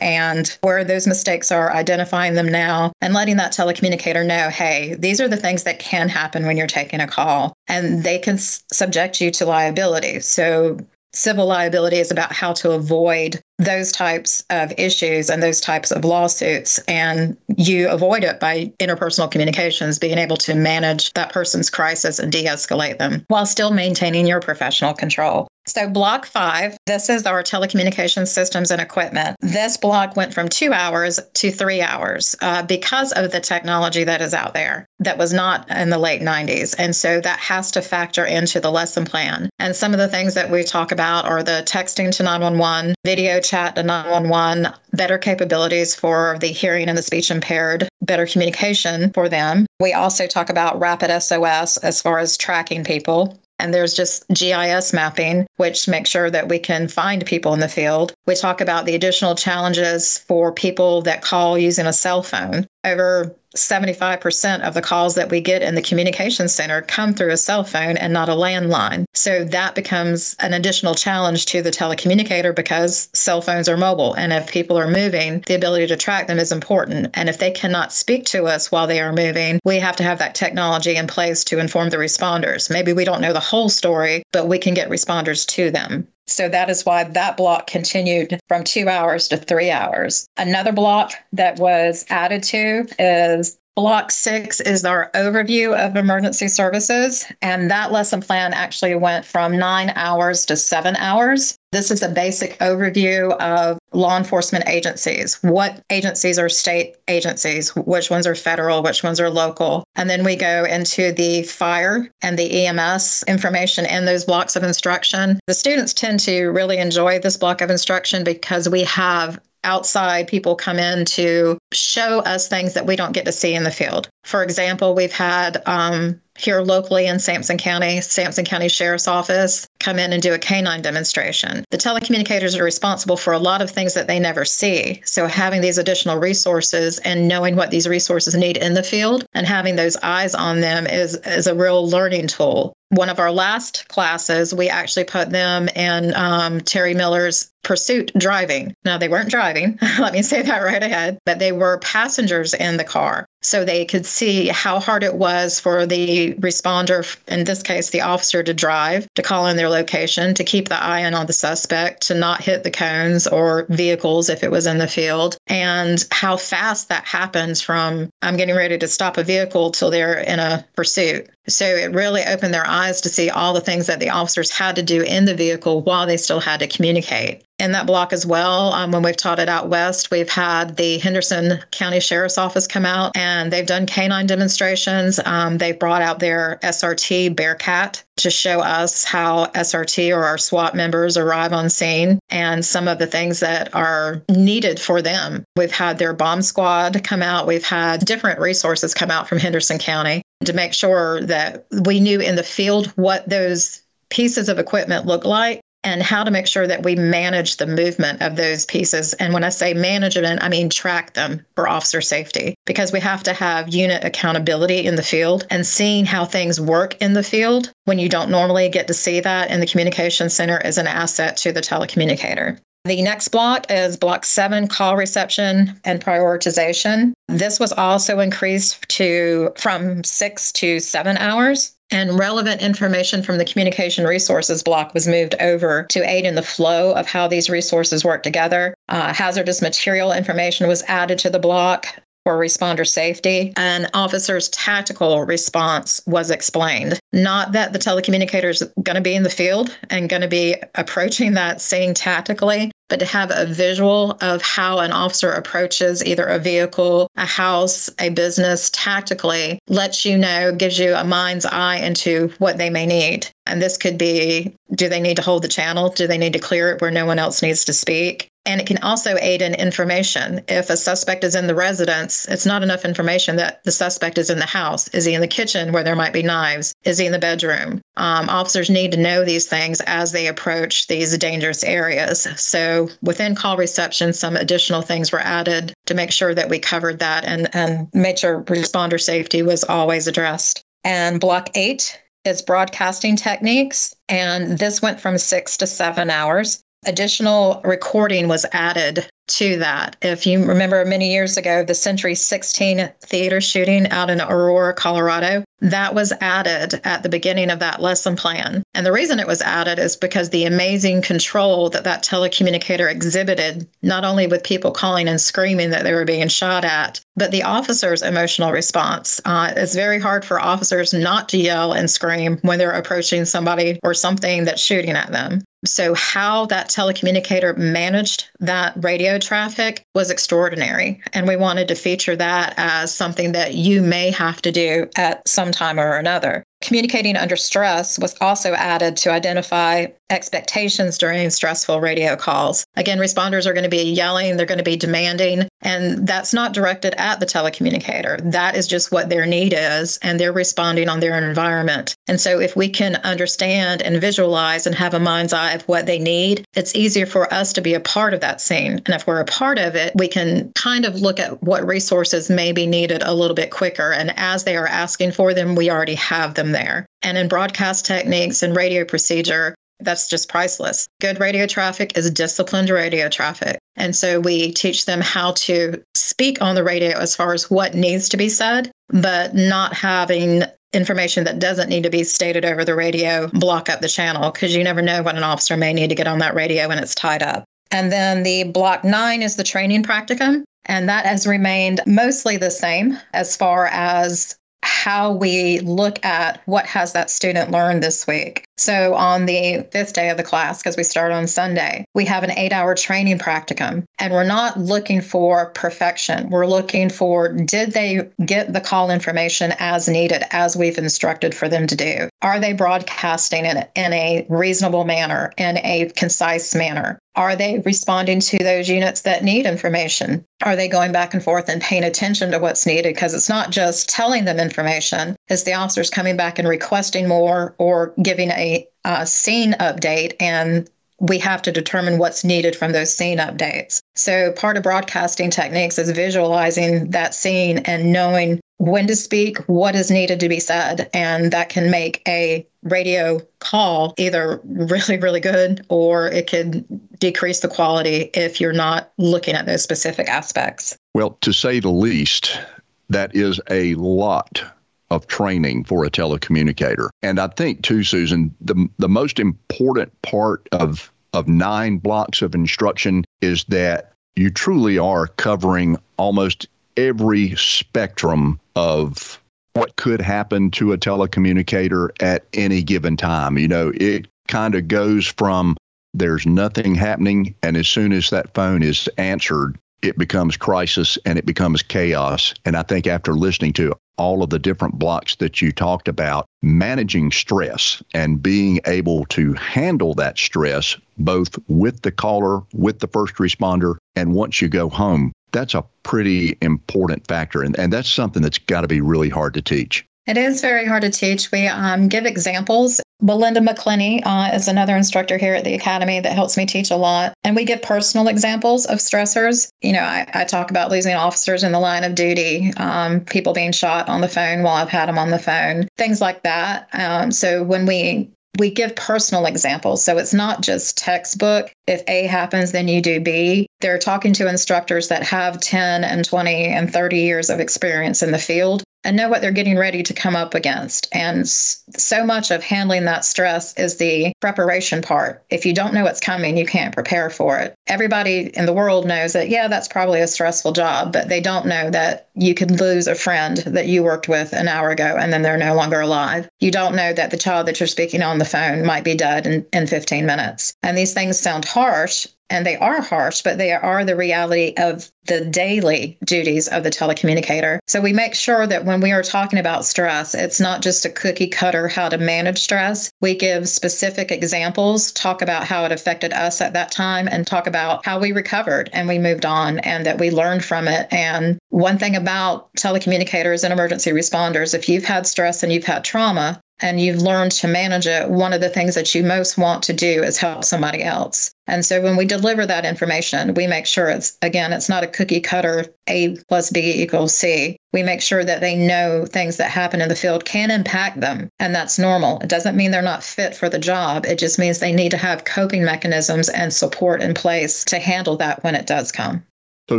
and 0.01 0.59
where 0.63 0.85
those 0.85 1.07
mistakes 1.07 1.51
are 1.51 1.73
identifying 1.73 2.35
them 2.35 2.49
now 2.49 2.93
and 3.01 3.15
letting 3.15 3.37
that 3.37 3.53
telecommunicator 3.53 4.27
know 4.27 4.49
hey 4.49 4.95
these 4.99 5.21
are 5.21 5.29
the 5.29 5.37
things 5.37 5.63
that 5.65 5.79
can 5.79 6.09
happen 6.09 6.47
when 6.47 6.57
you're 6.57 6.67
taking 6.67 7.01
a 7.01 7.07
call. 7.07 7.55
And 7.69 8.03
they 8.03 8.19
can 8.19 8.35
s- 8.35 8.65
subject 8.73 9.21
you 9.21 9.31
to 9.33 9.47
liability. 9.47 10.21
So 10.21 10.79
civil 11.17 11.47
liability 11.47 11.97
is 11.97 12.11
about 12.11 12.33
how 12.33 12.53
to 12.53 12.73
avoid 12.73 13.41
those 13.59 13.91
types 13.91 14.45
of 14.51 14.73
issues 14.77 15.31
and 15.31 15.43
those 15.43 15.61
types 15.61 15.91
of 15.91 16.05
lawsuits. 16.05 16.79
And 16.81 17.37
you 17.57 17.89
avoid 17.89 18.23
it 18.23 18.39
by 18.39 18.73
interpersonal 18.79 19.31
communications, 19.31 19.99
being 19.99 20.19
able 20.19 20.37
to 20.39 20.55
manage 20.55 21.13
that 21.15 21.33
person's 21.33 21.71
crisis 21.71 22.19
and 22.19 22.31
de 22.31 22.45
escalate 22.45 22.99
them 22.99 23.25
while 23.29 23.47
still 23.47 23.73
maintaining 23.73 24.27
your 24.27 24.41
professional 24.41 24.93
control. 24.93 25.49
So, 25.67 25.89
block 25.89 26.27
five, 26.27 26.77
this 26.87 27.09
is 27.09 27.27
our 27.27 27.43
telecommunications 27.43 28.29
systems 28.29 28.71
and 28.71 28.81
equipment. 28.81 29.37
This 29.41 29.77
block 29.77 30.17
went 30.17 30.33
from 30.33 30.49
two 30.49 30.73
hours 30.73 31.19
to 31.35 31.51
three 31.51 31.83
hours 31.83 32.37
uh, 32.41 32.63
because 32.63 33.13
of 33.13 33.33
the 33.33 33.41
technology 33.41 34.05
that 34.05 34.21
is 34.21 34.33
out 34.33 34.55
there 34.55 34.87
that 35.01 35.19
was 35.19 35.33
not 35.33 35.71
in 35.71 35.91
the 35.91 35.99
late 35.99 36.23
90s. 36.23 36.75
And 36.79 36.95
so 36.95 37.21
that 37.21 37.39
has 37.39 37.73
to 37.73 37.83
factor 37.83 38.25
into 38.25 38.61
the 38.61 38.71
lesson 38.71 39.05
plan. 39.05 39.51
And 39.59 39.77
some 39.77 39.93
of 39.93 39.99
the 39.99 40.09
things 40.09 40.35
that 40.35 40.51
we 40.51 40.63
talk 40.63 40.93
about 40.93 41.27
are 41.27 41.43
the 41.43 41.63
texting 41.67 42.15
to 42.17 42.23
911, 42.23 42.95
video 43.05 43.41
chat 43.41 43.77
to 43.77 43.83
911, 43.83 44.73
better 44.93 45.19
capabilities 45.19 45.95
for 45.95 46.39
the 46.41 46.47
hearing 46.47 46.89
and 46.89 46.97
the 46.97 47.03
speech 47.03 47.31
impaired, 47.31 47.89
better 48.03 48.27
communication 48.27 49.13
for 49.13 49.29
them. 49.29 49.67
We 49.81 49.93
also 49.93 50.27
talk 50.27 50.49
about 50.49 50.81
rapid 50.81 51.11
SOS 51.21 51.77
as 51.79 52.01
far 52.01 52.19
as 52.19 52.37
tracking 52.37 52.85
people. 52.85 53.39
And 53.59 53.73
there's 53.73 53.95
just 53.95 54.29
GIS 54.29 54.93
mapping, 54.93 55.47
which 55.57 55.89
makes 55.89 56.11
sure 56.11 56.31
that 56.31 56.49
we 56.49 56.59
can 56.59 56.89
find 56.89 57.25
people 57.25 57.55
in 57.55 57.61
the 57.61 57.69
field. 57.69 58.13
We 58.27 58.35
talk 58.35 58.61
about 58.61 58.85
the 58.85 58.95
additional 58.95 59.35
challenges 59.35 60.19
for 60.19 60.53
people 60.53 61.03
that 61.03 61.23
call 61.23 61.57
using 61.59 61.87
a 61.87 61.93
cell 61.93 62.23
phone. 62.23 62.67
Over 62.87 63.37
75% 63.57 64.61
of 64.61 64.75
the 64.75 64.83
calls 64.83 65.17
that 65.17 65.31
we 65.31 65.41
get 65.41 65.63
in 65.63 65.75
the 65.75 65.83
communication 65.83 66.47
center 66.49 66.83
come 66.83 67.15
through 67.15 67.33
a 67.33 67.37
cell 67.37 67.65
phone 67.65 67.97
and 67.97 68.13
not 68.13 68.29
a 68.29 68.33
landline. 68.33 69.07
So 69.15 69.45
that 69.45 69.75
becomes 69.75 70.37
an 70.39 70.55
additional 70.55 70.95
challenge 70.95 71.47
to 71.47 71.63
the 71.63 71.71
telecommunicator 71.71 72.55
because 72.55 73.09
cell 73.13 73.41
phones 73.41 73.69
are 73.69 73.77
mobile. 73.77 74.15
And 74.15 74.33
if 74.33 74.51
people 74.51 74.79
are 74.79 74.89
moving, 74.89 75.43
the 75.47 75.55
ability 75.55 75.89
to 75.89 75.97
track 75.97 76.29
them 76.29 76.39
is 76.39 76.53
important. 76.53 77.11
And 77.15 77.29
if 77.29 77.39
they 77.39 77.51
cannot 77.51 77.93
speak 77.93 78.25
to 78.27 78.47
us 78.47 78.71
while 78.71 78.87
they 78.87 79.01
are 79.01 79.13
moving, 79.13 79.59
we 79.65 79.81
have 79.81 79.97
to 79.97 80.05
have 80.05 80.21
that 80.21 80.35
technology 80.35 80.95
in 80.95 81.07
place 81.07 81.45
to 81.45 81.59
inform 81.59 81.91
the 81.91 81.97
responders. 81.97 82.71
Maybe 82.71 82.93
we 82.93 83.05
don't 83.05 83.21
know 83.21 83.33
the 83.33 83.41
whole 83.41 83.69
story, 83.69 84.23
but 84.33 84.47
we 84.47 84.59
can 84.59 84.75
get 84.75 84.91
responders 84.91 85.47
to 85.49 85.71
them. 85.71 86.09
So 86.27 86.49
that 86.49 86.69
is 86.71 86.85
why 86.85 87.05
that 87.05 87.37
block 87.37 87.67
continued 87.67 88.41
from 88.49 88.65
two 88.65 88.89
hours 88.89 89.29
to 89.29 89.37
three 89.37 89.71
hours. 89.71 90.27
Another 90.37 90.73
block 90.73 91.13
that 91.33 91.59
was 91.59 92.05
added 92.11 92.43
to 92.45 92.87
is 92.99 93.59
Block 93.77 94.11
six 94.11 94.59
is 94.59 94.87
our 94.87 95.11
overview 95.15 95.77
of 95.77 95.97
emergency 95.97 96.49
services. 96.49 97.31
And 97.43 97.71
that 97.71 97.93
lesson 97.93 98.23
plan 98.23 98.55
actually 98.55 98.95
went 98.95 99.27
from 99.27 99.59
nine 99.59 99.93
hours 99.95 100.47
to 100.47 100.57
seven 100.57 100.97
hours. 100.97 101.59
This 101.73 101.91
is 101.91 102.03
a 102.03 102.09
basic 102.09 102.59
overview 102.61 103.37
of 103.37 103.79
law 103.93 104.17
enforcement 104.17 104.67
agencies. 104.67 105.35
What 105.43 105.83
agencies 105.91 106.39
are 106.39 106.49
state 106.49 106.97
agencies? 107.07 107.77
Which 107.77 108.09
ones 108.09 108.27
are 108.27 108.35
federal? 108.35 108.83
Which 108.83 109.03
ones 109.03 109.21
are 109.21 109.29
local? 109.29 109.85
And 109.95 110.09
then 110.09 110.25
we 110.25 110.37
go 110.37 110.65
into 110.65 111.13
the 111.13 111.43
fire 111.43 112.11
and 112.23 112.39
the 112.39 112.67
EMS 112.67 113.25
information 113.29 113.85
in 113.85 114.07
those 114.07 114.25
blocks 114.25 114.57
of 114.57 114.63
instruction. 114.63 115.39
The 115.47 115.53
students 115.53 115.93
tend 115.93 116.21
to 116.21 116.47
really 116.47 116.79
enjoy 116.79 117.19
this 117.19 117.37
block 117.37 117.61
of 117.61 117.69
instruction 117.69 118.25
because 118.25 118.71
we 118.71 118.85
have 118.85 119.39
outside 119.67 120.29
people 120.29 120.55
come 120.55 120.79
in 120.79 121.05
to 121.05 121.59
show 121.73 122.21
us 122.21 122.49
things 122.49 122.75
that 122.75 122.87
we 122.87 122.97
don't 122.97 123.13
get 123.13 123.27
to 123.27 123.33
see 123.33 123.55
in 123.55 123.65
the 123.65 123.71
field. 123.71 124.09
For 124.25 124.43
example, 124.43 124.95
we've 124.95 125.13
had 125.13 125.63
um, 125.67 126.21
here 126.39 126.61
locally 126.61 127.07
in 127.07 127.19
Sampson 127.19 127.59
County, 127.59 128.01
Sampson 128.01 128.45
County 128.45 128.69
Sheriff's 128.69 129.09
Office 129.09 129.67
come 129.81 129.99
in 129.99 130.13
and 130.13 130.23
do 130.23 130.35
a 130.35 130.39
canine 130.39 130.83
demonstration. 130.83 131.65
The 131.71 131.79
telecommunicators 131.79 132.59
are 132.59 132.65
responsible 132.65 133.17
for 133.17 133.33
a 133.33 133.39
lot 133.39 133.63
of 133.63 133.71
things 133.71 133.95
that 133.95 134.07
they 134.07 134.19
never 134.19 134.45
see. 134.45 135.03
So 135.05 135.27
having 135.27 135.61
these 135.61 135.79
additional 135.79 136.19
resources 136.19 136.99
and 136.99 137.29
knowing 137.29 137.57
what 137.57 137.71
these 137.71 137.89
resources 137.89 138.35
need 138.35 138.57
in 138.57 138.75
the 138.75 138.83
field 138.83 139.27
and 139.35 139.47
having 139.47 139.77
those 139.77 139.97
eyes 139.97 140.35
on 140.35 140.61
them 140.61 140.87
is, 140.87 141.15
is 141.15 141.47
a 141.47 141.55
real 141.55 141.89
learning 141.89 142.29
tool. 142.29 142.75
One 142.91 143.09
of 143.09 143.19
our 143.19 143.33
last 143.33 143.89
classes, 143.89 144.55
we 144.55 144.69
actually 144.69 145.05
put 145.05 145.31
them 145.31 145.69
in 145.69 146.15
um, 146.15 146.61
Terry 146.61 146.95
Miller's 146.95 147.51
pursuit 147.65 148.13
driving. 148.17 148.75
Now, 148.85 148.97
they 148.97 149.09
weren't 149.09 149.31
driving, 149.31 149.79
let 149.99 150.13
me 150.13 150.23
say 150.23 150.43
that 150.43 150.63
right 150.63 150.83
ahead, 150.83 151.19
but 151.27 151.41
they 151.41 151.51
were 151.51 151.79
passengers 151.79 152.55
in 152.55 152.77
the 152.77 152.85
car 152.85 153.27
so 153.47 153.65
they 153.65 153.85
could 153.85 154.05
see 154.05 154.49
how 154.49 154.81
hard 154.81 155.03
it 155.03 155.15
was 155.15 155.61
for 155.61 155.87
the 155.87 156.35
responder, 156.35 157.17
in 157.29 157.45
this 157.45 157.63
case, 157.63 157.91
the 157.91 158.03
officer, 158.03 158.43
to 158.43 158.53
drive, 158.53 159.09
to 159.15 159.23
call 159.23 159.47
in 159.47 159.57
their 159.57 159.69
location, 159.69 160.35
to 160.35 160.45
keep 160.45 160.69
the 160.69 160.83
eye 160.83 161.01
in 161.01 161.15
on 161.15 161.27
the 161.27 161.33
suspect, 161.33 162.09
to 162.09 162.15
not 162.15 162.43
hit 162.43 162.65
the 162.65 162.71
cones 162.71 163.27
or 163.27 163.67
vehicles 163.69 164.29
if 164.29 164.43
it 164.43 164.51
was 164.51 164.67
in 164.67 164.79
the 164.79 164.89
field, 164.89 165.37
and 165.47 166.05
how 166.11 166.37
fast 166.37 166.89
that 166.89 167.05
happens 167.05 167.61
from 167.63 168.11
I'm 168.23 168.37
getting 168.37 168.57
ready 168.57 168.79
to 168.79 168.89
stop 168.89 169.17
a 169.17 169.23
vehicle 169.23 169.71
till 169.71 169.91
they're 169.91 170.19
in 170.19 170.39
a 170.39 170.67
pursuit. 170.75 171.29
So 171.49 171.65
it 171.67 171.93
really 171.93 172.23
opened 172.25 172.53
their 172.53 172.67
eyes 172.67 173.01
to 173.03 173.09
see 173.09 173.31
all 173.31 173.53
the 173.53 173.61
things 173.61 173.87
that 173.87 174.01
the 174.01 174.11
officers 174.11 174.51
had 174.51 174.77
to 174.77 174.83
do 174.83 175.03
in 175.03 175.25
the 175.25 175.35
vehicle 175.35 175.83
while 175.83 176.07
they 176.07 176.17
still 176.17 176.41
had 176.41 176.61
to 176.61 176.67
communicate 176.67 177.43
in 177.59 177.73
that 177.73 177.87
block 177.87 178.13
as 178.13 178.27
well. 178.27 178.73
Um, 178.73 178.93
when 178.93 179.03
we've 179.03 179.17
taught 179.17 179.39
it 179.39 179.49
out 179.49 179.69
west, 179.69 180.11
we've 180.11 180.29
had 180.29 180.77
the 180.77 180.99
Henderson 180.99 181.59
County 181.71 182.01
Sheriff's 182.01 182.37
Office 182.37 182.67
come 182.67 182.85
out 182.85 183.17
and 183.17 183.51
they've 183.51 183.67
done 183.67 183.87
canine 183.87 184.27
demonstrations. 184.27 185.19
Um, 185.25 185.57
they've 185.57 185.79
brought 185.79 186.03
out 186.03 186.19
their 186.19 186.59
SRT 186.63 187.35
Bearcat 187.35 188.05
to 188.17 188.31
show 188.31 188.61
us 188.61 189.05
how 189.05 189.47
SRT 189.47 190.15
or 190.15 190.25
our 190.25 190.39
SWAT 190.39 190.75
members 190.75 191.17
arrive 191.17 191.53
on 191.53 191.71
scene 191.71 192.19
and 192.31 192.65
some 192.65 192.89
of 192.89 192.99
the 192.99 193.07
things 193.07 193.41
that 193.41 193.75
are 193.75 194.23
needed 194.31 194.81
for 194.81 195.01
them. 195.01 195.45
We've 195.57 195.71
had 195.71 195.99
their 195.99 196.13
bomb 196.13 196.43
squad 196.43 197.03
come 197.05 197.23
out. 197.23 197.47
We've 197.47 197.67
had 197.67 198.05
different 198.05 198.41
resources 198.41 198.95
come 198.95 199.11
out 199.11 199.29
from 199.29 199.39
Henderson 199.39 199.79
County 199.79 200.23
to 200.45 200.53
make 200.53 200.75
sure 200.75 201.23
that 201.23 201.67
we 201.85 202.01
knew 202.01 202.21
in 202.21 202.37
the 202.37 202.43
field 202.43 202.87
what 202.97 203.29
those 203.29 203.83
pieces 204.11 204.49
of 204.49 204.59
equipment 204.59 205.07
look 205.07 205.25
like 205.25 205.61
and 205.87 206.03
how 206.03 206.25
to 206.25 206.33
make 206.33 206.49
sure 206.49 206.67
that 206.67 206.83
we 206.83 206.97
manage 206.97 207.57
the 207.57 207.67
movement 207.67 208.21
of 208.21 208.35
those 208.35 208.67
pieces. 208.67 209.15
And 209.15 209.33
when 209.33 209.45
I 209.45 209.51
say 209.51 209.73
management, 209.73 210.43
I 210.43 210.49
mean 210.49 210.69
track 210.69 211.15
them 211.15 211.47
for 211.55 211.69
officer 211.69 212.01
safety 212.01 212.57
because 212.67 212.93
we 212.93 212.99
have 213.01 213.23
to 213.23 213.33
have 213.33 213.73
unit 213.73 214.03
accountability 214.05 214.85
in 214.85 214.97
the 214.97 215.03
field 215.03 215.47
and 215.49 215.65
seeing 215.65 216.05
how 216.05 216.25
things 216.25 216.61
work 216.61 217.01
in 217.01 217.13
the 217.13 217.23
field 217.23 217.71
when 217.85 218.01
you 218.01 218.09
don't 218.09 218.31
normally 218.31 218.69
get 218.69 218.89
to 218.89 218.95
see 218.95 219.21
that 219.21 219.51
in 219.51 219.61
the 219.61 219.67
communication 219.67 220.29
center 220.29 220.61
is 220.61 220.77
an 220.77 220.89
asset 220.89 221.37
to 221.39 221.53
the 221.53 221.61
telecommunicator. 221.61 222.59
The 222.87 223.03
next 223.03 223.29
block 223.29 223.67
is 223.69 223.97
block 223.97 224.25
seven 224.25 224.69
call 224.69 224.97
reception 224.97 225.81
and 225.85 226.01
prioritization. 226.01 227.15
This 227.27 227.59
was 227.59 227.73
also 227.73 228.21
increased 228.21 228.89
to 228.91 229.51
from 229.57 230.05
six 230.05 230.53
to 230.53 230.79
seven 230.79 231.17
hours. 231.17 231.73
And 231.91 232.19
relevant 232.19 232.63
information 232.63 233.23
from 233.25 233.39
the 233.39 233.45
communication 233.45 234.05
resources 234.07 234.63
block 234.63 234.95
was 234.95 235.09
moved 235.09 235.35
over 235.41 235.85
to 235.91 236.09
aid 236.09 236.25
in 236.25 236.37
the 236.37 236.43
flow 236.43 236.93
of 236.93 237.09
how 237.09 237.27
these 237.27 237.51
resources 237.51 238.05
work 238.05 238.23
together. 238.23 238.75
Uh, 238.89 239.13
hazardous 239.13 239.63
material 239.63 240.13
information 240.13 240.69
was 240.69 240.85
added 240.85 241.19
to 241.21 241.31
the 241.31 241.39
block 241.39 241.87
for 242.27 242.37
responder 242.37 242.85
safety, 242.85 243.53
and 243.57 243.89
officers' 243.95 244.49
tactical 244.49 245.23
response 245.25 246.03
was 246.09 246.29
explained. 246.29 246.99
Not 247.13 247.53
that 247.53 247.73
the 247.73 247.79
telecommunicator 247.79 248.51
is 248.51 248.65
going 248.83 248.97
to 248.97 249.01
be 249.01 249.15
in 249.15 249.23
the 249.23 249.31
field 249.31 249.77
and 249.91 250.09
going 250.09 250.23
to 250.23 250.29
be 250.29 250.57
approaching 250.75 251.35
that 251.35 251.61
scene 251.61 251.95
tactically, 251.95 252.73
but 252.89 253.01
to 253.01 253.07
have 253.07 253.31
a 253.35 253.47
visual 253.47 254.17
of 254.21 254.43
how 254.43 254.79
an 254.79 254.93
officer 254.93 255.33
approaches 255.33 256.05
either 256.05 256.27
a 256.27 256.39
vehicle, 256.39 257.11
a 257.17 257.27
house, 257.27 257.91
a 257.99 258.11
business 258.11 258.71
tactically 258.71 259.59
lets 259.69 260.05
you 260.05 260.17
know, 260.17 260.53
gives 260.53 260.79
you 260.79 260.95
a 260.95 261.05
mind's 261.05 261.47
eye 261.47 261.77
into 261.77 262.33
what 262.39 262.59
they 262.59 262.71
may 262.71 262.87
need. 262.87 263.29
And 263.47 263.61
this 263.61 263.77
could 263.77 263.99
be 263.99 264.55
do 264.75 264.89
they 264.89 265.01
need 265.01 265.17
to 265.17 265.23
hold 265.23 265.43
the 265.43 265.49
channel? 265.49 265.91
Do 265.91 266.07
they 266.07 266.19
need 266.19 266.35
to 266.35 266.39
clear 266.39 266.71
it 266.71 266.81
where 266.81 266.91
no 266.91 267.07
one 267.07 267.19
else 267.19 267.43
needs 267.43 267.65
to 267.67 267.73
speak? 267.73 268.31
And 268.47 268.61
it 268.61 268.67
can 268.67 268.79
also 268.79 269.17
aid 269.21 269.43
in 269.43 269.55
information. 269.55 270.43
If 270.49 270.71
a 270.71 270.77
suspect 270.77 271.25
is 271.25 271.35
in 271.35 271.49
the 271.49 271.55
residence, 271.55 272.27
it's 272.29 272.47
not 272.47 272.63
enough 272.63 272.85
information 272.85 273.37
that 273.37 273.63
the 273.65 273.73
suspect 273.73 274.19
is 274.19 274.31
in 274.31 274.39
the 274.39 274.47
house. 274.47 274.89
Is 274.89 275.05
he 275.05 275.15
in 275.15 275.21
the 275.21 275.27
kitchen 275.27 275.73
where 275.73 275.83
there 275.83 275.97
might 275.97 276.13
be 276.13 276.23
knives? 276.23 276.75
Is 276.85 276.99
he 276.99 277.07
in 277.07 277.13
the 277.13 277.19
bedroom? 277.19 277.81
Um, 277.97 278.29
officers 278.29 278.71
need 278.71 278.93
to 278.93 278.99
know 278.99 279.25
these 279.25 279.47
things 279.47 279.81
as 279.81 280.13
they 280.13 280.29
approach 280.29 280.87
these 280.87 281.17
dangerous 281.19 281.65
areas. 281.65 282.29
So 282.37 282.89
within 283.03 283.35
call 283.35 283.57
reception, 283.57 284.13
some 284.13 284.37
additional 284.37 284.83
things 284.83 285.11
were 285.11 285.21
added 285.21 285.73
to 285.87 285.95
make 285.95 286.13
sure 286.13 286.35
that 286.35 286.49
we 286.49 286.59
covered 286.59 287.01
that 287.01 287.25
and, 287.25 287.49
and 287.55 287.89
made 287.93 288.19
sure 288.19 288.43
responder 288.45 289.01
safety 289.01 289.43
was 289.43 289.65
always 289.65 290.07
addressed. 290.07 290.63
And 290.85 291.21
block 291.21 291.51
eight 291.57 292.01
is 292.25 292.43
broadcasting 292.43 293.17
techniques. 293.17 293.95
And 294.09 294.59
this 294.59 294.83
went 294.83 295.01
from 295.01 295.19
six 295.19 295.57
to 295.59 295.67
seven 295.67 296.11
hours 296.11 296.63
additional 296.87 297.61
recording 297.65 298.29
was 298.29 298.47
added 298.53 299.09
to 299.29 299.59
that. 299.59 299.97
If 300.03 300.27
you 300.27 300.45
remember 300.45 300.85
many 300.85 301.13
years 301.13 301.37
ago, 301.37 301.65
the 301.65 301.75
Century 301.75 302.15
16 302.15 302.93
theater 303.01 303.41
shooting 303.41 303.89
out 303.91 304.11
in 304.11 304.21
Aurora, 304.21 304.73
Colorado, 304.73 305.45
that 305.61 305.95
was 305.95 306.13
added 306.21 306.81
at 306.85 307.03
the 307.03 307.09
beginning 307.09 307.51
of 307.51 307.59
that 307.59 307.81
lesson 307.81 308.15
plan. 308.15 308.63
And 308.75 308.87
the 308.87 308.93
reason 308.93 309.19
it 309.19 309.27
was 309.27 309.43
added 309.43 309.79
is 309.79 309.97
because 309.97 310.31
the 310.31 310.45
amazing 310.45 311.03
control 311.03 311.71
that 311.71 311.85
that 311.85 312.05
telecommunicator 312.05 312.91
exhibited, 312.91 313.67
not 313.83 314.05
only 314.05 314.27
with 314.27 314.45
people 314.45 314.71
calling 314.71 315.09
and 315.09 315.21
screaming 315.21 315.71
that 315.71 315.83
they 315.83 315.95
were 315.95 316.05
being 316.05 316.29
shot 316.29 316.65
at, 316.65 317.01
but 317.17 317.31
the 317.31 317.43
officer's 317.43 318.03
emotional 318.03 318.53
response. 318.53 319.21
Uh, 319.25 319.53
it's 319.57 319.75
very 319.75 319.99
hard 319.99 320.25
for 320.25 320.41
officers 320.41 320.93
not 320.93 321.31
to 321.31 321.39
yell 321.39 321.73
and 321.73 321.91
scream 321.91 322.39
when 322.43 322.59
they're 322.59 322.71
approaching 322.71 323.25
somebody 323.25 323.81
or 323.83 323.95
something 323.95 324.45
that's 324.45 324.63
shooting 324.63 324.95
at 324.95 325.11
them. 325.11 325.43
So, 325.67 325.95
how 325.95 326.47
that 326.47 326.69
telecommunicator 326.69 327.57
managed 327.57 328.29
that 328.41 328.75
radio 328.77 329.19
traffic 329.19 329.85
was 329.95 330.11
extraordinary. 330.11 331.03
And 331.13 331.27
we 331.27 331.37
wanted 331.37 331.69
to 331.69 331.75
feature 331.75 332.17
that 332.17 332.55
as 332.57 332.95
something 332.95 333.33
that 333.33 333.55
you 333.55 333.83
may 333.83 334.11
have 334.13 334.41
to 334.43 334.53
do 334.53 334.89
at 334.97 335.29
some 335.29 335.53
time 335.53 335.79
or 335.79 335.97
another. 335.97 336.46
Communicating 336.63 337.17
under 337.17 337.37
stress 337.37 337.99
was 337.99 338.17
also 338.21 338.55
added 338.55 338.97
to 338.99 339.11
identify 339.11 339.87
expectations 340.09 340.99
during 340.99 341.29
stressful 341.31 341.81
radio 341.81 342.17
calls. 342.17 342.65
Again, 342.77 342.99
responders 342.99 343.47
are 343.47 343.53
going 343.53 343.65
to 343.65 343.69
be 343.69 343.93
yelling, 343.93 344.37
they're 344.37 344.47
going 344.47 344.59
to 344.59 344.65
be 344.65 344.77
demanding, 344.77 345.49
and 345.63 346.07
that's 346.07 346.33
not 346.33 346.55
directed 346.55 346.95
at 346.97 347.21
the 347.21 347.27
telecommunicator. 347.27 348.33
That 348.33 348.57
is 348.57 348.67
just 348.67 348.93
what 348.93 349.09
their 349.09 349.27
need 349.27 349.55
is, 349.57 349.99
and 350.03 350.19
they're 350.19 350.33
responding 350.33 350.89
on 350.89 351.01
their 351.01 351.19
environment. 351.19 351.95
And 352.07 352.21
so, 352.21 352.39
if 352.39 352.57
we 352.57 352.69
can 352.69 352.97
understand 352.97 353.83
and 353.83 354.01
visualize 354.01 354.67
and 354.67 354.75
have 354.77 354.95
a 354.95 355.01
mind's 355.01 355.33
eye 355.33 355.53
of 355.53 355.63
what 355.63 355.87
they 355.87 355.99
need, 355.99 356.45
it's 356.55 356.75
easier 356.75 357.07
for 357.07 357.33
us 357.35 357.53
to 357.55 357.61
be 357.61 357.75
a 357.75 357.81
part 357.81 358.15
of 358.15 358.21
that 358.21 358.41
scene. 358.41 358.81
And 358.87 358.95
if 358.95 359.07
we're 359.07 359.21
a 359.21 359.25
part 359.25 359.59
of 359.59 359.75
it, 359.75 359.93
we 359.97 360.09
can 360.09 360.53
kind 360.55 360.85
of 360.85 360.95
look 360.95 361.19
at 361.19 361.43
what 361.43 361.67
resources 361.67 362.31
may 362.31 362.53
be 362.53 362.67
needed 362.67 363.03
a 363.03 363.15
little 363.15 363.35
bit 363.35 363.51
quicker. 363.51 363.93
And 363.93 364.13
as 364.17 364.45
they 364.45 364.57
are 364.57 364.67
asking 364.67 365.13
for 365.13 365.35
them, 365.35 365.55
we 365.55 365.71
already 365.71 365.97
have 365.97 366.35
them 366.35 366.46
there. 366.53 366.87
And 367.03 367.17
in 367.19 367.29
broadcast 367.29 367.87
techniques 367.87 368.43
and 368.43 368.57
radio 368.57 368.85
procedure, 368.85 369.55
that's 369.81 370.09
just 370.09 370.29
priceless. 370.29 370.89
Good 371.01 371.21
radio 371.21 371.47
traffic 371.47 371.97
is 371.99 372.11
disciplined 372.11 372.71
radio 372.71 373.09
traffic. 373.09 373.59
And 373.77 373.95
so 373.95 374.21
we 374.21 374.53
teach 374.53 374.87
them 374.87 375.01
how 375.01 375.33
to 375.33 375.83
speak 375.95 376.41
on 376.41 376.55
the 376.55 376.65
radio 376.65 376.99
as 376.99 377.15
far 377.15 377.35
as 377.35 377.51
what 377.51 377.75
needs 377.75 378.09
to 378.11 378.17
be 378.17 378.29
said, 378.29 378.71
but 378.89 379.35
not 379.35 379.75
having 379.75 380.45
information 380.73 381.25
that 381.25 381.39
doesn't 381.39 381.69
need 381.69 381.85
to 381.85 381.91
be 381.91 382.05
stated 382.05 382.45
over 382.45 382.65
the 382.65 382.75
radio 382.75 383.29
block 383.29 383.69
up 383.69 383.81
the 383.81 383.89
channel 383.89 384.31
because 384.31 384.55
you 384.55 384.65
never 384.65 384.83
know 384.83 385.03
when 385.03 385.17
an 385.17 385.23
officer 385.23 385.57
may 385.57 385.73
need 385.73 385.89
to 385.89 385.95
get 385.95 386.07
on 386.07 386.19
that 386.19 386.35
radio 386.35 386.69
when 386.69 386.79
it's 386.79 386.95
tied 386.95 387.23
up. 387.23 387.45
And 387.71 387.91
then 387.91 388.23
the 388.23 388.45
block 388.45 388.85
nine 388.85 389.23
is 389.23 389.37
the 389.37 389.45
training 389.45 389.83
practicum. 389.83 390.45
And 390.67 390.89
that 390.89 391.07
has 391.07 391.27
remained 391.27 391.81
mostly 391.87 392.37
the 392.37 392.51
same 392.51 392.99
as 393.13 393.37
far 393.37 393.67
as 393.67 394.37
how 394.67 395.13
we 395.13 395.61
look 395.61 396.05
at 396.05 396.41
what 396.47 396.67
has 396.67 396.93
that 396.93 397.11
student 397.11 397.51
learned 397.51 397.83
this 397.83 398.07
week. 398.07 398.46
So 398.59 398.95
on 398.95 399.27
the 399.27 399.67
fifth 399.71 399.93
day 399.93 400.09
of 400.09 400.17
the 400.17 400.23
class, 400.23 400.63
because 400.63 400.77
we 400.77 400.83
start 400.83 401.13
on 401.13 401.27
Sunday, 401.27 401.85
we 401.95 402.07
have 402.07 402.25
an 402.25 402.31
eight 402.31 402.53
hour 402.53 402.75
training 402.75 403.19
practicum 403.19 403.85
and 403.99 404.13
we're 404.13 404.25
not 404.25 404.59
looking 404.59 405.03
for 405.03 405.51
perfection. 405.51 406.31
We're 406.31 406.47
looking 406.47 406.89
for 406.89 407.33
did 407.33 407.73
they 407.73 408.09
get 408.25 408.53
the 408.53 408.61
call 408.61 408.91
information 408.91 409.53
as 409.59 409.89
needed, 409.89 410.23
as 410.31 410.57
we've 410.57 410.79
instructed 410.79 411.35
for 411.35 411.49
them 411.49 411.67
to 411.67 411.77
do? 411.77 412.09
Are 412.23 412.41
they 412.41 412.55
broadcasting 412.55 413.45
it 413.45 413.71
in 413.75 413.93
a 413.93 414.27
reasonable 414.29 414.85
manner, 414.85 415.33
in 415.37 415.59
a 415.59 415.91
concise 415.95 416.55
manner? 416.55 416.99
Are 417.17 417.35
they 417.35 417.63
responding 417.65 418.21
to 418.21 418.39
those 418.39 418.69
units 418.69 419.03
that 419.03 419.25
need 419.25 419.47
information? 419.47 420.27
Are 420.43 420.55
they 420.55 420.69
going 420.69 420.93
back 420.93 421.15
and 421.15 421.23
forth 421.23 421.49
and 421.49 421.63
paying 421.63 421.83
attention 421.83 422.31
to 422.33 422.39
what's 422.39 422.67
needed? 422.67 422.95
Because 422.95 423.15
it's 423.15 423.31
not 423.31 423.51
just 423.51 423.89
telling 423.89 424.27
them 424.27 424.39
information, 424.39 425.17
it's 425.29 425.45
the 425.45 425.55
officers 425.55 425.89
coming 425.89 426.19
back 426.19 426.39
and 426.39 426.47
requesting 426.47 427.09
more 427.09 427.55
or 427.57 427.95
giving 428.03 428.31
a, 428.31 428.46
a 428.47 428.69
uh, 428.85 429.05
scene 429.05 429.53
update 429.55 430.15
and 430.21 430.69
we 430.99 431.19
have 431.19 431.43
to 431.43 431.53
determine 431.53 431.99
what's 431.99 432.25
needed 432.25 432.57
from 432.57 432.73
those 432.73 432.95
scene 432.95 433.19
updates. 433.19 433.81
So, 433.95 434.33
part 434.33 434.57
of 434.57 434.63
broadcasting 434.63 435.31
techniques 435.31 435.79
is 435.79 435.91
visualizing 435.91 436.91
that 436.91 437.15
scene 437.15 437.59
and 437.59 437.93
knowing 437.93 438.41
when 438.59 438.87
to 438.87 438.97
speak, 438.97 439.39
what 439.49 439.77
is 439.77 439.91
needed 439.91 440.21
to 440.21 440.29
be 440.29 440.41
said. 440.41 440.89
And 440.95 441.31
that 441.33 441.51
can 441.51 441.71
make 441.71 442.01
a 442.09 442.47
radio 442.63 443.21
call 443.41 443.95
either 443.99 444.41
really, 444.45 444.97
really 444.97 445.21
good 445.21 445.65
or 445.69 446.09
it 446.09 446.29
could 446.29 446.65
decrease 446.99 447.41
the 447.41 447.49
quality 447.49 448.11
if 448.15 448.41
you're 448.41 448.55
not 448.55 448.91
looking 448.97 449.35
at 449.35 449.45
those 449.45 449.63
specific 449.63 450.09
aspects. 450.09 450.77
Well, 450.95 451.19
to 451.21 451.33
say 451.33 451.61
the 451.61 451.69
least, 451.69 452.41
that 452.89 453.15
is 453.15 453.39
a 453.51 453.75
lot 453.75 454.43
of 454.91 455.07
training 455.07 455.65
for 455.65 455.85
a 455.85 455.91
telecommunicator. 455.91 456.89
And 457.03 457.19
I 457.19 457.29
think 457.29 457.63
too, 457.63 457.83
Susan, 457.83 458.35
the 458.41 458.69
the 458.79 458.89
most 458.89 459.19
important 459.19 459.91
part 460.03 460.49
of 460.53 460.93
of 461.13 461.29
nine 461.29 461.79
blocks 461.79 462.23
of 462.23 462.35
instruction 462.35 463.05
is 463.21 463.45
that 463.45 463.93
you 464.17 464.31
truly 464.31 464.79
are 464.79 465.07
covering 465.07 465.77
almost 465.97 466.47
every 466.77 467.35
spectrum 467.37 468.39
of 468.55 469.21
what 469.55 469.77
could 469.77 470.01
happen 470.01 470.51
to 470.51 470.73
a 470.73 470.79
telecommunicator 470.79 471.89
at 472.01 472.27
any 472.35 472.63
given 472.63 472.97
time. 472.97 473.39
You 473.39 473.49
know, 473.49 473.73
it 473.75 474.07
kind 474.29 474.55
of 474.55 474.69
goes 474.69 475.07
from 475.07 475.57
there's 475.95 476.27
nothing 476.27 476.75
happening, 476.75 477.35
and 477.43 477.57
as 477.57 477.67
soon 477.67 477.93
as 477.93 478.11
that 478.11 478.35
phone 478.35 478.63
is 478.63 478.89
answered, 478.99 479.59
it 479.81 479.97
becomes 479.97 480.37
crisis 480.37 480.99
and 481.07 481.19
it 481.19 481.25
becomes 481.25 481.63
chaos. 481.63 482.35
And 482.45 482.57
I 482.57 482.63
think 482.63 482.87
after 482.87 483.15
listening 483.15 483.55
to 483.55 483.73
all 483.99 484.23
of 484.23 484.31
the 484.31 484.39
different 484.39 484.79
blocks 484.79 485.17
that 485.17 485.41
you 485.41 485.53
talked 485.53 485.89
about, 485.89 486.27
managing 486.43 487.11
stress 487.11 487.83
and 487.95 488.23
being 488.23 488.61
able 488.67 489.05
to 489.07 489.33
handle 489.35 489.95
that 489.95 490.19
stress, 490.19 490.77
both 490.99 491.39
with 491.49 491.83
the 491.83 491.93
caller, 491.93 492.43
with 492.53 492.81
the 492.81 492.89
first 492.89 493.15
responder, 493.17 493.77
and 493.95 494.15
once 494.15 494.41
you 494.41 494.49
go 494.49 494.69
home, 494.69 495.13
that's 495.33 495.55
a 495.55 495.65
pretty 495.83 496.37
important 496.41 497.07
factor. 497.07 497.43
And, 497.43 497.59
and 497.59 497.73
that's 497.73 497.91
something 497.91 498.23
that's 498.23 498.39
got 498.39 498.63
to 498.63 498.69
be 498.69 498.81
really 498.81 499.09
hard 499.09 499.35
to 499.35 499.43
teach. 499.43 499.85
It 500.07 500.17
is 500.17 500.41
very 500.41 500.67
hard 500.67 500.83
to 500.83 500.91
teach. 500.91 501.33
We 501.33 501.49
um, 501.49 501.89
give 501.89 502.07
examples. 502.07 502.81
Belinda 503.03 503.41
McClinney 503.41 504.01
uh, 504.05 504.35
is 504.35 504.49
another 504.49 504.77
instructor 504.77 505.19
here 505.19 505.35
at 505.35 505.45
the 505.45 505.55
Academy 505.55 506.01
that 506.01 506.13
helps 506.13 506.37
me 506.37 506.47
teach 506.47 506.71
a 506.71 506.77
lot. 506.77 507.13
And 507.25 507.35
we 507.35 507.45
give 507.45 507.61
personal 507.61 508.09
examples 508.09 508.67
of 508.67 508.79
stressors. 508.79 509.49
You 509.61 509.73
know, 509.73 509.83
I, 509.83 510.09
I 510.15 510.25
talk 510.25 510.51
about 510.51 510.71
losing 510.71 510.95
officers 510.95 511.43
in 511.43 511.53
the 511.53 511.59
line 511.59 511.85
of 511.85 511.95
duty, 511.95 512.53
um, 512.57 513.01
people 513.01 513.33
being 513.33 513.53
shot 513.53 513.89
on 513.89 514.01
the 514.01 514.09
phone 514.09 514.43
while 514.43 514.55
I've 514.55 514.71
had 514.71 514.89
them 514.89 514.99
on 514.99 515.11
the 515.11 515.19
phone, 515.19 515.69
things 515.77 516.01
like 516.01 516.23
that. 516.23 516.69
Um, 516.73 517.11
so 517.11 517.43
when 517.43 517.67
we 517.67 518.11
we 518.39 518.51
give 518.51 518.77
personal 518.77 519.25
examples. 519.25 519.83
So 519.83 519.97
it's 519.97 520.13
not 520.13 520.43
just 520.43 520.77
textbook. 520.77 521.51
If 521.67 521.83
A 521.89 522.03
happens, 522.07 522.53
then 522.53 522.69
you 522.69 522.83
do 522.83 523.01
B. 523.01 523.47
They're 523.63 523.79
talking 523.79 524.13
to 524.15 524.29
instructors 524.29 524.89
that 524.89 525.03
have 525.05 525.41
10 525.41 525.85
and 525.85 526.05
20 526.05 526.45
and 526.49 526.71
30 526.71 526.99
years 526.99 527.31
of 527.31 527.41
experience 527.41 528.03
in 528.03 528.13
the 528.13 528.19
field 528.19 528.63
and 528.87 528.97
know 528.97 529.09
what 529.09 529.21
they're 529.21 529.33
getting 529.33 529.59
ready 529.59 529.83
to 529.83 529.93
come 529.93 530.15
up 530.15 530.35
against. 530.35 530.89
And 530.93 531.29
so 531.29 532.07
much 532.07 532.31
of 532.31 532.43
handling 532.43 532.85
that 532.85 533.05
stress 533.05 533.53
is 533.55 533.79
the 533.79 534.13
preparation 534.21 534.81
part. 534.81 535.25
If 535.29 535.45
you 535.45 535.53
don't 535.53 535.75
know 535.75 535.83
what's 535.83 536.01
coming, 536.01 536.37
you 536.37 536.47
can't 536.47 536.73
prepare 536.73 537.11
for 537.11 537.39
it. 537.41 537.55
Everybody 537.67 538.31
in 538.37 538.47
the 538.47 538.53
world 538.53 538.87
knows 538.87 539.15
that, 539.15 539.29
yeah, 539.29 539.49
that's 539.49 539.67
probably 539.67 540.01
a 540.01 540.07
stressful 540.07 540.53
job, 540.53 540.93
but 540.93 541.09
they 541.09 541.21
don't 541.21 541.47
know 541.47 541.69
that 541.71 542.09
you 542.15 542.33
could 542.33 542.61
lose 542.61 542.87
a 542.87 542.95
friend 542.95 543.39
that 543.39 543.67
you 543.67 543.83
worked 543.83 544.09
with 544.09 544.33
an 544.33 544.47
hour 544.47 544.71
ago 544.71 544.97
and 544.99 545.13
then 545.13 545.23
they're 545.23 545.37
no 545.37 545.57
longer 545.57 545.81
alive. 545.81 546.29
You 546.39 546.53
don't 546.53 546.77
know 546.77 546.93
that 546.93 547.11
the 547.11 547.17
child 547.17 547.49
that 547.49 547.59
you're 547.59 547.67
speaking 547.67 548.03
on 548.03 548.19
the 548.19 548.25
phone 548.25 548.65
might 548.65 548.85
be 548.85 548.95
dead 548.95 549.27
in, 549.27 549.45
in 549.53 549.67
15 549.67 550.07
minutes. 550.07 550.55
And 550.63 550.79
these 550.79 550.95
things 550.95 551.19
sound 551.19 551.45
harsh, 551.45 552.07
and 552.31 552.47
they 552.47 552.57
are 552.57 552.83
harsh, 552.83 553.23
but 553.23 553.39
they 553.39 553.53
are 553.53 553.85
the 553.85 553.97
reality 553.97 554.55
of 554.57 554.91
the 555.07 555.25
daily 555.25 555.99
duties 556.05 556.49
of 556.49 556.65
the 556.65 556.71
telecommunicator. 556.71 557.59
So 557.69 557.81
we 557.81 557.93
make 557.93 558.15
sure 558.15 558.47
that 558.47 558.65
when 558.65 558.81
we 558.81 558.93
are 558.93 559.03
talking 559.03 559.39
about 559.39 559.65
stress, 559.65 560.15
it's 560.15 560.41
not 560.41 560.63
just 560.63 560.85
a 560.85 560.91
cookie 560.91 561.29
cutter 561.29 561.69
how 561.69 561.89
to 561.89 561.99
manage 561.99 562.39
stress. 562.39 562.91
We 563.01 563.15
give 563.15 563.49
specific 563.49 564.11
examples, 564.11 564.91
talk 564.93 565.23
about 565.23 565.45
how 565.45 565.65
it 565.65 565.73
affected 565.73 566.13
us 566.13 566.41
at 566.41 566.55
that 566.55 566.73
time, 566.73 567.09
and 567.09 567.27
talk 567.27 567.47
about 567.47 567.85
how 567.87 568.01
we 568.01 568.13
recovered 568.13 568.71
and 568.73 568.89
we 568.89 568.99
moved 568.99 569.25
on 569.25 569.61
and 569.61 569.87
that 569.87 569.99
we 569.99 570.11
learned 570.11 570.45
from 570.45 570.67
it. 570.67 570.89
And 570.93 571.39
one 571.51 571.79
thing 571.79 571.95
about 571.95 572.53
telecommunicators 572.55 573.45
and 573.45 573.53
emergency 573.53 573.93
responders, 573.93 574.55
if 574.55 574.69
you've 574.69 574.85
had 574.85 575.07
stress 575.07 575.43
and 575.43 575.53
you've 575.53 575.65
had 575.65 575.85
trauma, 575.85 576.41
and 576.61 576.81
you've 576.81 577.03
learned 577.03 577.33
to 577.33 577.49
manage 577.49 577.87
it, 577.87 578.11
one 578.11 578.33
of 578.33 578.41
the 578.41 578.49
things 578.49 578.75
that 578.75 578.95
you 578.95 579.03
most 579.03 579.37
want 579.37 579.63
to 579.65 579.73
do 579.73 580.03
is 580.03 580.17
help 580.17 580.45
somebody 580.45 580.83
else. 580.83 581.31
And 581.47 581.65
so 581.65 581.81
when 581.81 581.97
we 581.97 582.07
deliver 582.07 582.47
that 582.47 582.65
information, 582.65 583.35
we 583.35 583.47
make 583.47 583.67
sure 583.67 583.89
it's, 583.89 584.17
again, 584.23 584.53
it's 584.53 584.69
not 584.69 584.83
a 584.83 584.89
cookie 584.89 585.21
cutter 585.21 585.67
A 585.87 586.17
plus 586.29 586.51
B 586.51 586.83
equals 586.83 587.15
C. 587.15 587.57
We 587.73 587.83
make 587.83 588.01
sure 588.01 588.25
that 588.25 588.41
they 588.41 588.57
know 588.57 589.05
things 589.05 589.37
that 589.37 589.51
happen 589.51 589.81
in 589.81 589.89
the 589.89 589.95
field 589.95 590.25
can 590.25 590.51
impact 590.51 591.01
them, 591.01 591.29
and 591.39 591.55
that's 591.55 591.79
normal. 591.79 592.19
It 592.21 592.29
doesn't 592.29 592.57
mean 592.57 592.71
they're 592.71 592.83
not 592.83 593.05
fit 593.05 593.35
for 593.35 593.49
the 593.49 593.59
job. 593.59 594.07
It 594.07 594.19
just 594.19 594.39
means 594.39 594.59
they 594.59 594.73
need 594.73 594.91
to 594.93 594.97
have 594.97 595.25
coping 595.25 595.65
mechanisms 595.65 596.29
and 596.31 596.53
support 596.53 597.03
in 597.03 597.13
place 597.15 597.65
to 597.67 597.79
handle 597.79 598.17
that 598.17 598.43
when 598.43 598.55
it 598.55 598.67
does 598.67 598.91
come. 598.91 599.23
So, 599.69 599.79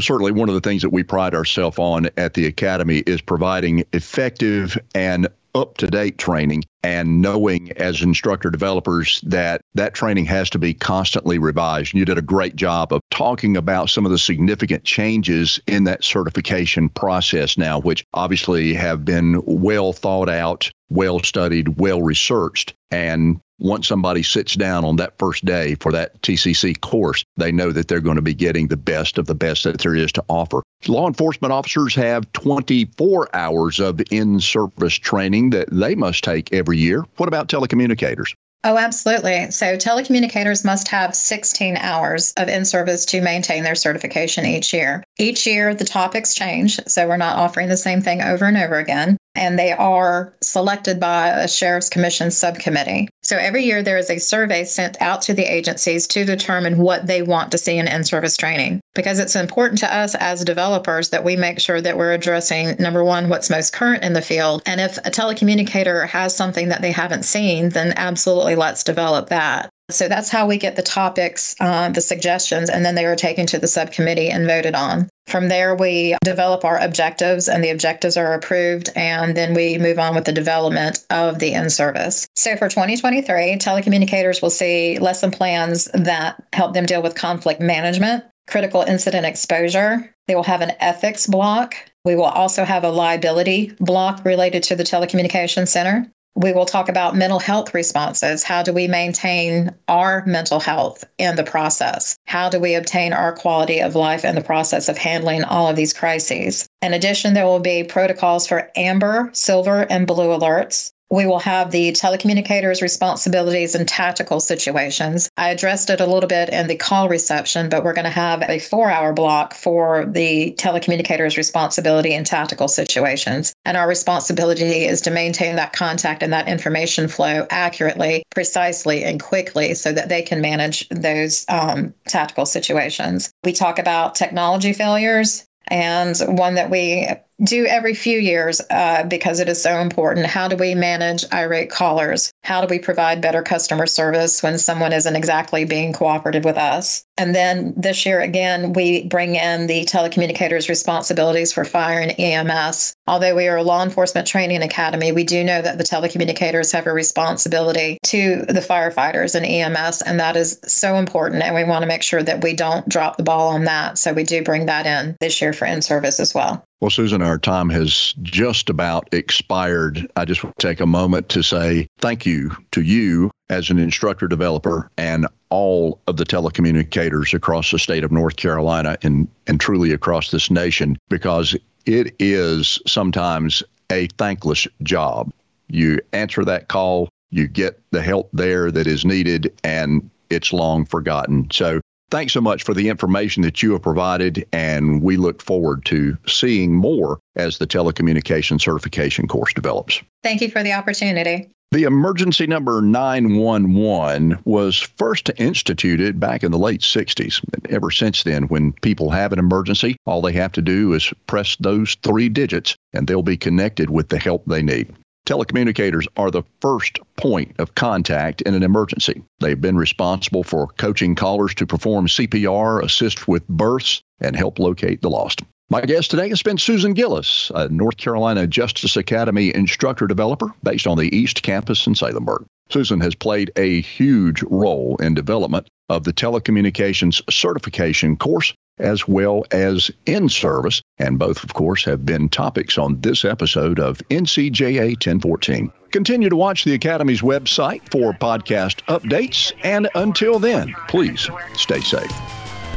certainly, 0.02 0.34
one 0.34 0.50
of 0.50 0.56
the 0.56 0.62
things 0.62 0.82
that 0.82 0.90
we 0.90 1.02
pride 1.02 1.34
ourselves 1.34 1.80
on 1.80 2.10
at 2.18 2.34
the 2.34 2.46
Academy 2.46 2.98
is 3.08 3.22
providing 3.22 3.86
effective 3.94 4.78
and 4.94 5.30
up 5.56 5.78
to 5.78 5.88
date 5.88 6.18
training 6.18 6.64
and 6.88 7.22
knowing 7.22 7.70
as 7.74 8.02
instructor 8.02 8.50
developers 8.50 9.20
that 9.26 9.60
that 9.76 9.94
training 9.94 10.24
has 10.24 10.50
to 10.50 10.58
be 10.58 10.74
constantly 10.74 11.38
revised. 11.38 11.94
You 11.94 12.06
did 12.06 12.18
a 12.18 12.22
great 12.22 12.56
job 12.56 12.94
of 12.94 13.02
talking 13.12 13.58
about 13.58 13.90
some 13.90 14.06
of 14.06 14.12
the 14.12 14.18
significant 14.18 14.86
changes 14.86 15.60
in 15.68 15.84
that 15.84 16.06
certification 16.06 16.88
process 16.88 17.58
now, 17.58 17.82
which 17.82 18.06
obviously 18.14 18.74
have 18.74 19.04
been 19.04 19.44
well 19.46 19.92
thought 19.92 20.30
out, 20.30 20.72
well 20.90 21.20
studied, 21.20 21.78
well 21.78 22.02
researched. 22.02 22.74
And 22.90 23.42
once 23.60 23.88
somebody 23.88 24.24
sits 24.24 24.56
down 24.56 24.86
on 24.86 24.98
that 24.98 25.18
first 25.18 25.44
day 25.44 25.76
for 25.76 25.92
that 25.92 26.22
TCC 26.22 26.80
course, 26.80 27.24
they 27.38 27.52
know 27.52 27.72
that 27.72 27.88
they're 27.88 28.00
going 28.00 28.16
to 28.18 28.22
be 28.22 28.34
getting 28.34 28.68
the 28.68 28.78
best 28.78 29.18
of 29.18 29.26
the 29.26 29.36
best 29.36 29.64
that 29.64 29.80
there 29.80 29.96
is 29.96 30.12
to 30.14 30.24
offer. 30.30 30.62
Law 30.88 31.08
enforcement 31.08 31.52
officers 31.52 31.96
have 31.96 32.32
24 32.34 33.36
hours 33.36 33.80
of 33.80 34.00
in 34.12 34.40
service 34.40 34.94
training 34.94 35.50
that 35.50 35.70
they 35.72 35.96
must 35.96 36.24
take 36.24 36.54
every 36.54 36.77
year. 36.78 37.04
What 37.18 37.28
about 37.28 37.50
telecommunicators? 37.50 38.34
Oh, 38.64 38.78
absolutely. 38.78 39.52
So 39.52 39.78
telecommunicators 39.78 40.66
must 40.66 40.88
have 40.90 41.16
16 41.16 41.78
hours 41.78 42.34
of 42.38 42.50
in 42.50 42.66
service 42.66 43.06
to 43.06 43.22
maintain 43.22 43.64
their 43.64 43.76
certification 43.76 44.46
each 44.46 44.74
year. 44.74 45.04
Each 45.18 45.46
year, 45.46 45.74
the 45.74 45.86
topics 45.86 46.34
change. 46.34 46.80
So 46.88 47.08
we're 47.08 47.18
not 47.18 47.38
offering 47.38 47.70
the 47.70 47.78
same 47.78 48.02
thing 48.02 48.22
over 48.22 48.46
and 48.46 48.58
over 48.58 48.76
again 48.76 49.18
and 49.38 49.58
they 49.58 49.72
are 49.72 50.34
selected 50.42 51.00
by 51.00 51.30
a 51.30 51.48
sheriff's 51.48 51.90
commission 51.90 52.32
subcommittee. 52.32 53.08
So 53.24 53.38
every 53.38 53.64
year 53.64 53.84
there 53.84 53.98
is 53.98 54.10
a 54.10 54.20
survey 54.20 54.64
sent 54.64 55.02
out 55.02 55.22
to 55.24 55.34
the 55.34 55.44
agencies 55.44 56.08
to 56.08 56.26
determine 56.26 56.78
what 56.78 57.08
they 57.08 57.22
want 57.22 57.52
to 57.52 57.58
see 57.58 57.78
in 57.78 57.88
in 57.88 58.04
service 58.04 58.38
training. 58.38 58.82
Because 58.96 59.20
it's 59.20 59.36
important 59.36 59.80
to 59.80 59.96
us 59.96 60.16
as 60.16 60.44
developers 60.44 61.10
that 61.10 61.24
we 61.24 61.36
make 61.36 61.60
sure 61.60 61.80
that 61.80 61.98
we're 61.98 62.14
addressing 62.14 62.76
number 62.80 63.04
one, 63.04 63.30
what's 63.30 63.50
most 63.50 63.74
current 63.74 64.04
in 64.04 64.14
the 64.14 64.22
field. 64.22 64.62
And 64.66 64.82
if 64.82 64.98
a 64.98 65.12
telecommunicator 65.12 66.08
has 66.08 66.36
something 66.36 66.70
that 66.70 66.82
they 66.82 66.92
haven't 66.92 67.24
seen, 67.24 67.70
then 67.70 67.94
absolutely 67.96 68.56
let's 68.56 68.84
develop 68.84 69.30
that. 69.30 69.70
So 69.90 70.10
that's 70.10 70.30
how 70.30 70.48
we 70.48 70.58
get 70.58 70.76
the 70.76 70.82
topics, 70.82 71.56
uh, 71.62 71.90
the 71.90 72.02
suggestions, 72.02 72.70
and 72.70 72.86
then 72.86 72.96
they 72.96 73.06
are 73.06 73.16
taken 73.16 73.46
to 73.48 73.60
the 73.60 73.68
subcommittee 73.68 74.30
and 74.30 74.46
voted 74.46 74.76
on. 74.76 75.10
From 75.28 75.48
there, 75.48 75.76
we 75.76 76.16
develop 76.24 76.66
our 76.66 76.78
objectives, 76.78 77.48
and 77.48 77.64
the 77.64 77.70
objectives 77.70 78.18
are 78.18 78.34
approved, 78.34 78.90
and 78.98 79.36
then 79.36 79.54
we 79.54 79.78
move 79.78 79.98
on 79.98 80.14
with 80.14 80.26
the 80.26 80.34
development 80.34 81.06
of 81.10 81.40
the 81.40 81.54
in 81.54 81.70
service. 81.70 82.28
So 82.36 82.58
for 82.58 82.68
2023, 82.68 83.58
telecommunicators 83.58 84.42
will 84.42 84.50
see 84.50 85.00
lesson 85.00 85.32
plans 85.32 85.86
that 85.94 86.44
help 86.52 86.74
them 86.74 86.86
deal 86.86 87.02
with 87.02 87.16
conflict 87.16 87.62
management, 87.62 88.26
critical 88.48 88.82
incident 88.82 89.26
exposure. 89.26 90.14
They 90.28 90.36
will 90.36 90.44
have 90.44 90.62
an 90.62 90.74
ethics 90.82 91.28
block. 91.28 91.76
We 92.04 92.16
will 92.16 92.26
also 92.26 92.66
have 92.66 92.84
a 92.84 92.90
liability 92.90 93.74
block 93.80 94.26
related 94.26 94.64
to 94.64 94.76
the 94.76 94.84
telecommunications 94.84 95.70
center. 95.70 96.12
We 96.38 96.54
will 96.54 96.68
talk 96.68 96.88
about 96.88 97.16
mental 97.16 97.40
health 97.40 97.74
responses. 97.74 98.44
How 98.44 98.62
do 98.62 98.72
we 98.72 98.88
maintain 98.88 99.74
our 99.88 100.24
mental 100.28 100.60
health 100.60 101.04
in 101.18 101.36
the 101.36 101.44
process? 101.44 102.16
How 102.28 102.50
do 102.50 102.60
we 102.60 102.76
obtain 102.76 103.12
our 103.12 103.34
quality 103.34 103.80
of 103.80 103.96
life 103.96 104.24
in 104.24 104.36
the 104.36 104.42
process 104.42 104.88
of 104.88 105.00
handling 105.00 105.44
all 105.44 105.68
of 105.68 105.76
these 105.76 105.94
crises? 105.94 106.70
In 106.84 106.94
addition, 106.94 107.34
there 107.34 107.48
will 107.48 107.60
be 107.60 107.84
protocols 107.84 108.46
for 108.46 108.70
amber, 108.76 109.32
silver, 109.34 109.82
and 109.90 110.06
blue 110.06 110.28
alerts. 110.28 110.92
We 111.10 111.26
will 111.26 111.40
have 111.40 111.72
the 111.72 111.92
telecommunicators' 111.94 112.82
responsibilities 112.82 113.76
in 113.76 113.86
tactical 113.86 114.40
situations. 114.40 115.30
I 115.38 115.50
addressed 115.50 115.90
it 115.90 116.02
a 116.02 116.06
little 116.06 116.28
bit 116.28 116.50
in 116.50 116.68
the 116.68 116.76
call 116.76 117.08
reception, 117.08 117.70
but 117.70 117.84
we're 117.84 117.94
going 117.94 118.06
to 118.06 118.12
have 118.12 118.44
a 118.44 118.60
four 118.60 118.90
hour 118.90 119.14
block 119.14 119.54
for 119.54 120.06
the 120.06 120.54
telecommunicators' 120.58 121.38
responsibility 121.38 122.14
in 122.14 122.26
tactical 122.26 122.68
situations. 122.68 123.54
And 123.64 123.78
our 123.78 123.88
responsibility 123.88 124.86
is 124.86 125.02
to 125.02 125.12
maintain 125.12 125.56
that 125.56 125.74
contact 125.74 126.24
and 126.24 126.34
that 126.34 126.50
information 126.50 127.08
flow 127.08 127.48
accurately, 127.50 128.24
precisely, 128.32 129.04
and 129.06 129.22
quickly 129.22 129.74
so 129.76 129.94
that 129.94 130.10
they 130.10 130.22
can 130.22 130.42
manage 130.42 130.90
those 130.90 131.46
um, 131.48 131.94
tactical 132.08 132.46
situations. 132.46 133.32
We 133.44 133.54
talk 133.54 133.80
about 133.80 134.16
technology 134.16 134.74
failures. 134.74 135.46
And 135.70 136.16
one 136.26 136.56
that 136.56 136.70
we 136.70 137.10
do 137.44 137.66
every 137.66 137.94
few 137.94 138.18
years 138.18 138.62
uh, 138.70 139.04
because 139.04 139.40
it 139.40 139.50
is 139.50 139.62
so 139.62 139.80
important. 139.80 140.26
How 140.26 140.48
do 140.48 140.56
we 140.56 140.74
manage 140.74 141.24
irate 141.32 141.70
callers? 141.70 142.32
How 142.44 142.62
do 142.62 142.68
we 142.68 142.80
provide 142.80 143.22
better 143.22 143.44
customer 143.44 143.86
service 143.86 144.42
when 144.42 144.58
someone 144.58 144.94
isn't 144.94 145.16
exactly 145.16 145.66
being 145.66 145.94
cooperative 145.94 146.46
with 146.46 146.58
us? 146.58 147.04
And 147.18 147.34
then 147.34 147.74
this 147.76 148.06
year, 148.06 148.22
again, 148.22 148.74
we 148.74 149.08
bring 149.08 149.36
in 149.36 149.68
the 149.68 149.86
telecommunicators' 149.86 150.70
responsibilities 150.70 151.54
for 151.54 151.66
fire 151.66 152.00
and 152.00 152.20
EMS. 152.20 152.94
Although 153.08 153.36
we 153.36 153.48
are 153.48 153.58
a 153.58 153.64
law 153.64 153.84
enforcement 153.84 154.28
training 154.28 154.62
academy, 154.62 155.12
we 155.12 155.24
do 155.24 155.44
know 155.44 155.62
that 155.62 155.78
the 155.78 155.84
telecommunicators 155.84 156.74
have 156.74 156.88
a 156.88 156.94
responsibility 156.94 157.98
to 158.06 158.46
the 158.48 158.62
firefighters 158.62 159.36
and 159.36 159.46
EMS, 159.46 160.02
and 160.02 160.20
that 160.20 160.36
is 160.36 160.60
so 160.66 160.96
important. 160.96 161.44
And 161.44 161.56
we 161.56 161.64
want 161.64 161.84
to 161.84 161.88
make 161.88 162.04
sure 162.04 162.22
that 162.22 162.44
we 162.44 162.54
don't 162.54 162.88
drop 162.88 163.18
the 163.18 163.24
ball 163.24 163.50
on 163.50 163.64
that. 163.66 163.98
So 163.98 164.14
we 164.14 164.24
do 164.24 164.44
bring 164.44 164.68
that 164.68 164.86
in 164.86 165.18
this 165.20 165.42
year 165.42 165.54
for 165.54 165.66
in 165.66 165.82
service 165.82 166.20
as 166.20 166.34
well. 166.34 166.67
Well, 166.80 166.92
Susan, 166.92 167.24
our 167.24 167.40
time 167.40 167.70
has 167.70 168.14
just 168.22 168.70
about 168.70 169.12
expired. 169.12 170.12
I 170.16 170.26
just 170.26 170.44
want 170.44 170.60
to 170.60 170.68
take 170.68 170.80
a 170.80 170.86
moment 170.86 171.28
to 171.30 171.42
say 171.42 171.88
thank 171.98 172.24
you 172.24 172.52
to 172.72 172.84
you 172.84 173.32
as 173.50 173.72
an 173.72 173.80
instructor 173.80 174.28
developer 174.28 174.92
and 174.96 175.26
all 175.50 176.00
of 176.08 176.18
the 176.18 176.24
telecommunicators 176.24 177.34
across 177.34 177.72
the 177.72 177.80
state 177.80 178.04
of 178.04 178.12
North 178.12 178.36
Carolina 178.36 178.96
and, 179.02 179.28
and 179.48 179.60
truly 179.60 179.92
across 179.92 180.30
this 180.30 180.52
nation 180.52 180.98
because 181.10 181.56
it 181.88 182.14
is 182.20 182.80
sometimes 182.86 183.64
a 183.92 184.08
thankless 184.20 184.68
job. 184.84 185.32
You 185.70 186.00
answer 186.14 186.46
that 186.46 186.68
call, 186.68 187.10
you 187.32 187.48
get 187.48 187.82
the 187.90 188.04
help 188.04 188.30
there 188.34 188.70
that 188.70 188.86
is 188.86 189.04
needed, 189.04 189.52
and 189.64 190.10
it's 190.30 190.54
long 190.54 190.86
forgotten. 190.86 191.50
So 191.52 191.82
Thanks 192.10 192.34
so 192.34 192.40
much 192.40 192.64
for 192.64 192.74
the 192.74 192.88
information 192.88 193.44
that 193.44 193.62
you 193.62 193.74
have 193.74 193.82
provided, 193.82 194.48
and 194.54 195.02
we 195.02 195.18
look 195.18 195.42
forward 195.42 195.84
to 195.86 196.18
seeing 196.26 196.74
more 196.74 197.20
as 197.36 197.58
the 197.58 197.68
telecommunication 197.68 198.62
certification 198.62 199.28
course 199.28 199.54
develops. 199.54 200.02
Thank 200.24 200.42
you 200.42 200.50
for 200.50 200.64
the 200.64 200.72
opportunity. 200.72 201.50
The 201.72 201.84
emergency 201.84 202.48
number 202.48 202.82
911 202.82 204.40
was 204.46 204.80
first 204.80 205.30
instituted 205.36 206.18
back 206.18 206.44
in 206.44 206.52
the 206.54 206.58
late 206.58 206.80
60s. 206.80 207.42
Ever 207.70 207.92
since 207.92 208.24
then, 208.24 208.44
when 208.44 208.72
people 208.72 209.10
have 209.10 209.34
an 209.34 209.40
emergency, 209.40 209.98
all 210.06 210.22
they 210.22 210.32
have 210.32 210.54
to 210.54 210.62
do 210.62 210.94
is 210.94 211.14
press 211.28 211.58
those 211.60 211.96
three 212.04 212.30
digits 212.30 212.74
and 212.94 213.06
they'll 213.06 213.22
be 213.22 213.36
connected 213.36 213.90
with 213.90 214.08
the 214.08 214.18
help 214.18 214.46
they 214.46 214.62
need. 214.62 214.96
Telecommunicators 215.28 216.08
are 216.16 216.32
the 216.32 216.44
first 216.62 217.00
point 217.18 217.54
of 217.60 217.76
contact 217.76 218.42
in 218.44 218.54
an 218.54 218.64
emergency. 218.64 219.22
They've 219.42 219.60
been 219.60 219.76
responsible 219.76 220.42
for 220.42 220.68
coaching 220.78 221.16
callers 221.16 221.54
to 221.56 221.68
perform 221.68 222.08
CPR, 222.08 222.82
assist 222.82 223.28
with 223.28 223.46
births, 223.50 224.02
and 224.22 224.38
help 224.38 224.58
locate 224.58 225.02
the 225.02 225.10
lost. 225.10 225.42
My 225.70 225.82
guest 225.82 226.12
today 226.12 226.30
has 226.30 226.42
been 226.42 226.58
Susan 226.58 226.94
Gillis, 226.94 227.52
a 227.54 227.68
North 227.68 227.98
Carolina 227.98 228.48
Justice 228.48 228.96
Academy 228.96 229.54
instructor 229.54 230.08
developer 230.08 230.48
based 230.64 230.88
on 230.88 230.98
the 230.98 231.14
East 231.14 231.44
Campus 231.44 231.86
in 231.86 231.94
Salemburg. 231.94 232.46
Susan 232.70 233.02
has 233.02 233.14
played 233.14 233.52
a 233.58 233.82
huge 233.82 234.42
role 234.44 234.96
in 235.02 235.14
development 235.14 235.68
of 235.90 236.06
the 236.06 236.14
telecommunications 236.14 237.22
certification 237.30 238.16
course 238.16 238.54
as 238.80 239.08
well 239.08 239.46
as 239.52 239.92
in 240.06 240.30
service. 240.30 240.82
And 241.00 241.20
both, 241.20 241.44
of 241.44 241.54
course, 241.54 241.84
have 241.86 242.06
been 242.06 242.30
topics 242.30 242.78
on 242.78 243.00
this 243.02 243.26
episode 243.26 243.80
of 243.80 244.00
NCJA 244.10 244.90
1014. 244.92 245.72
Continue 245.92 246.30
to 246.30 246.36
watch 246.36 246.64
the 246.64 246.74
Academy's 246.74 247.22
website 247.22 247.82
for 247.92 248.14
podcast 248.14 248.84
updates. 248.88 249.54
And 249.64 249.90
until 249.96 250.40
then, 250.40 250.76
please 250.88 251.30
stay 251.54 251.82
safe. 251.82 252.12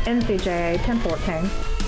NCJA 0.04 0.78
1014. 0.86 1.79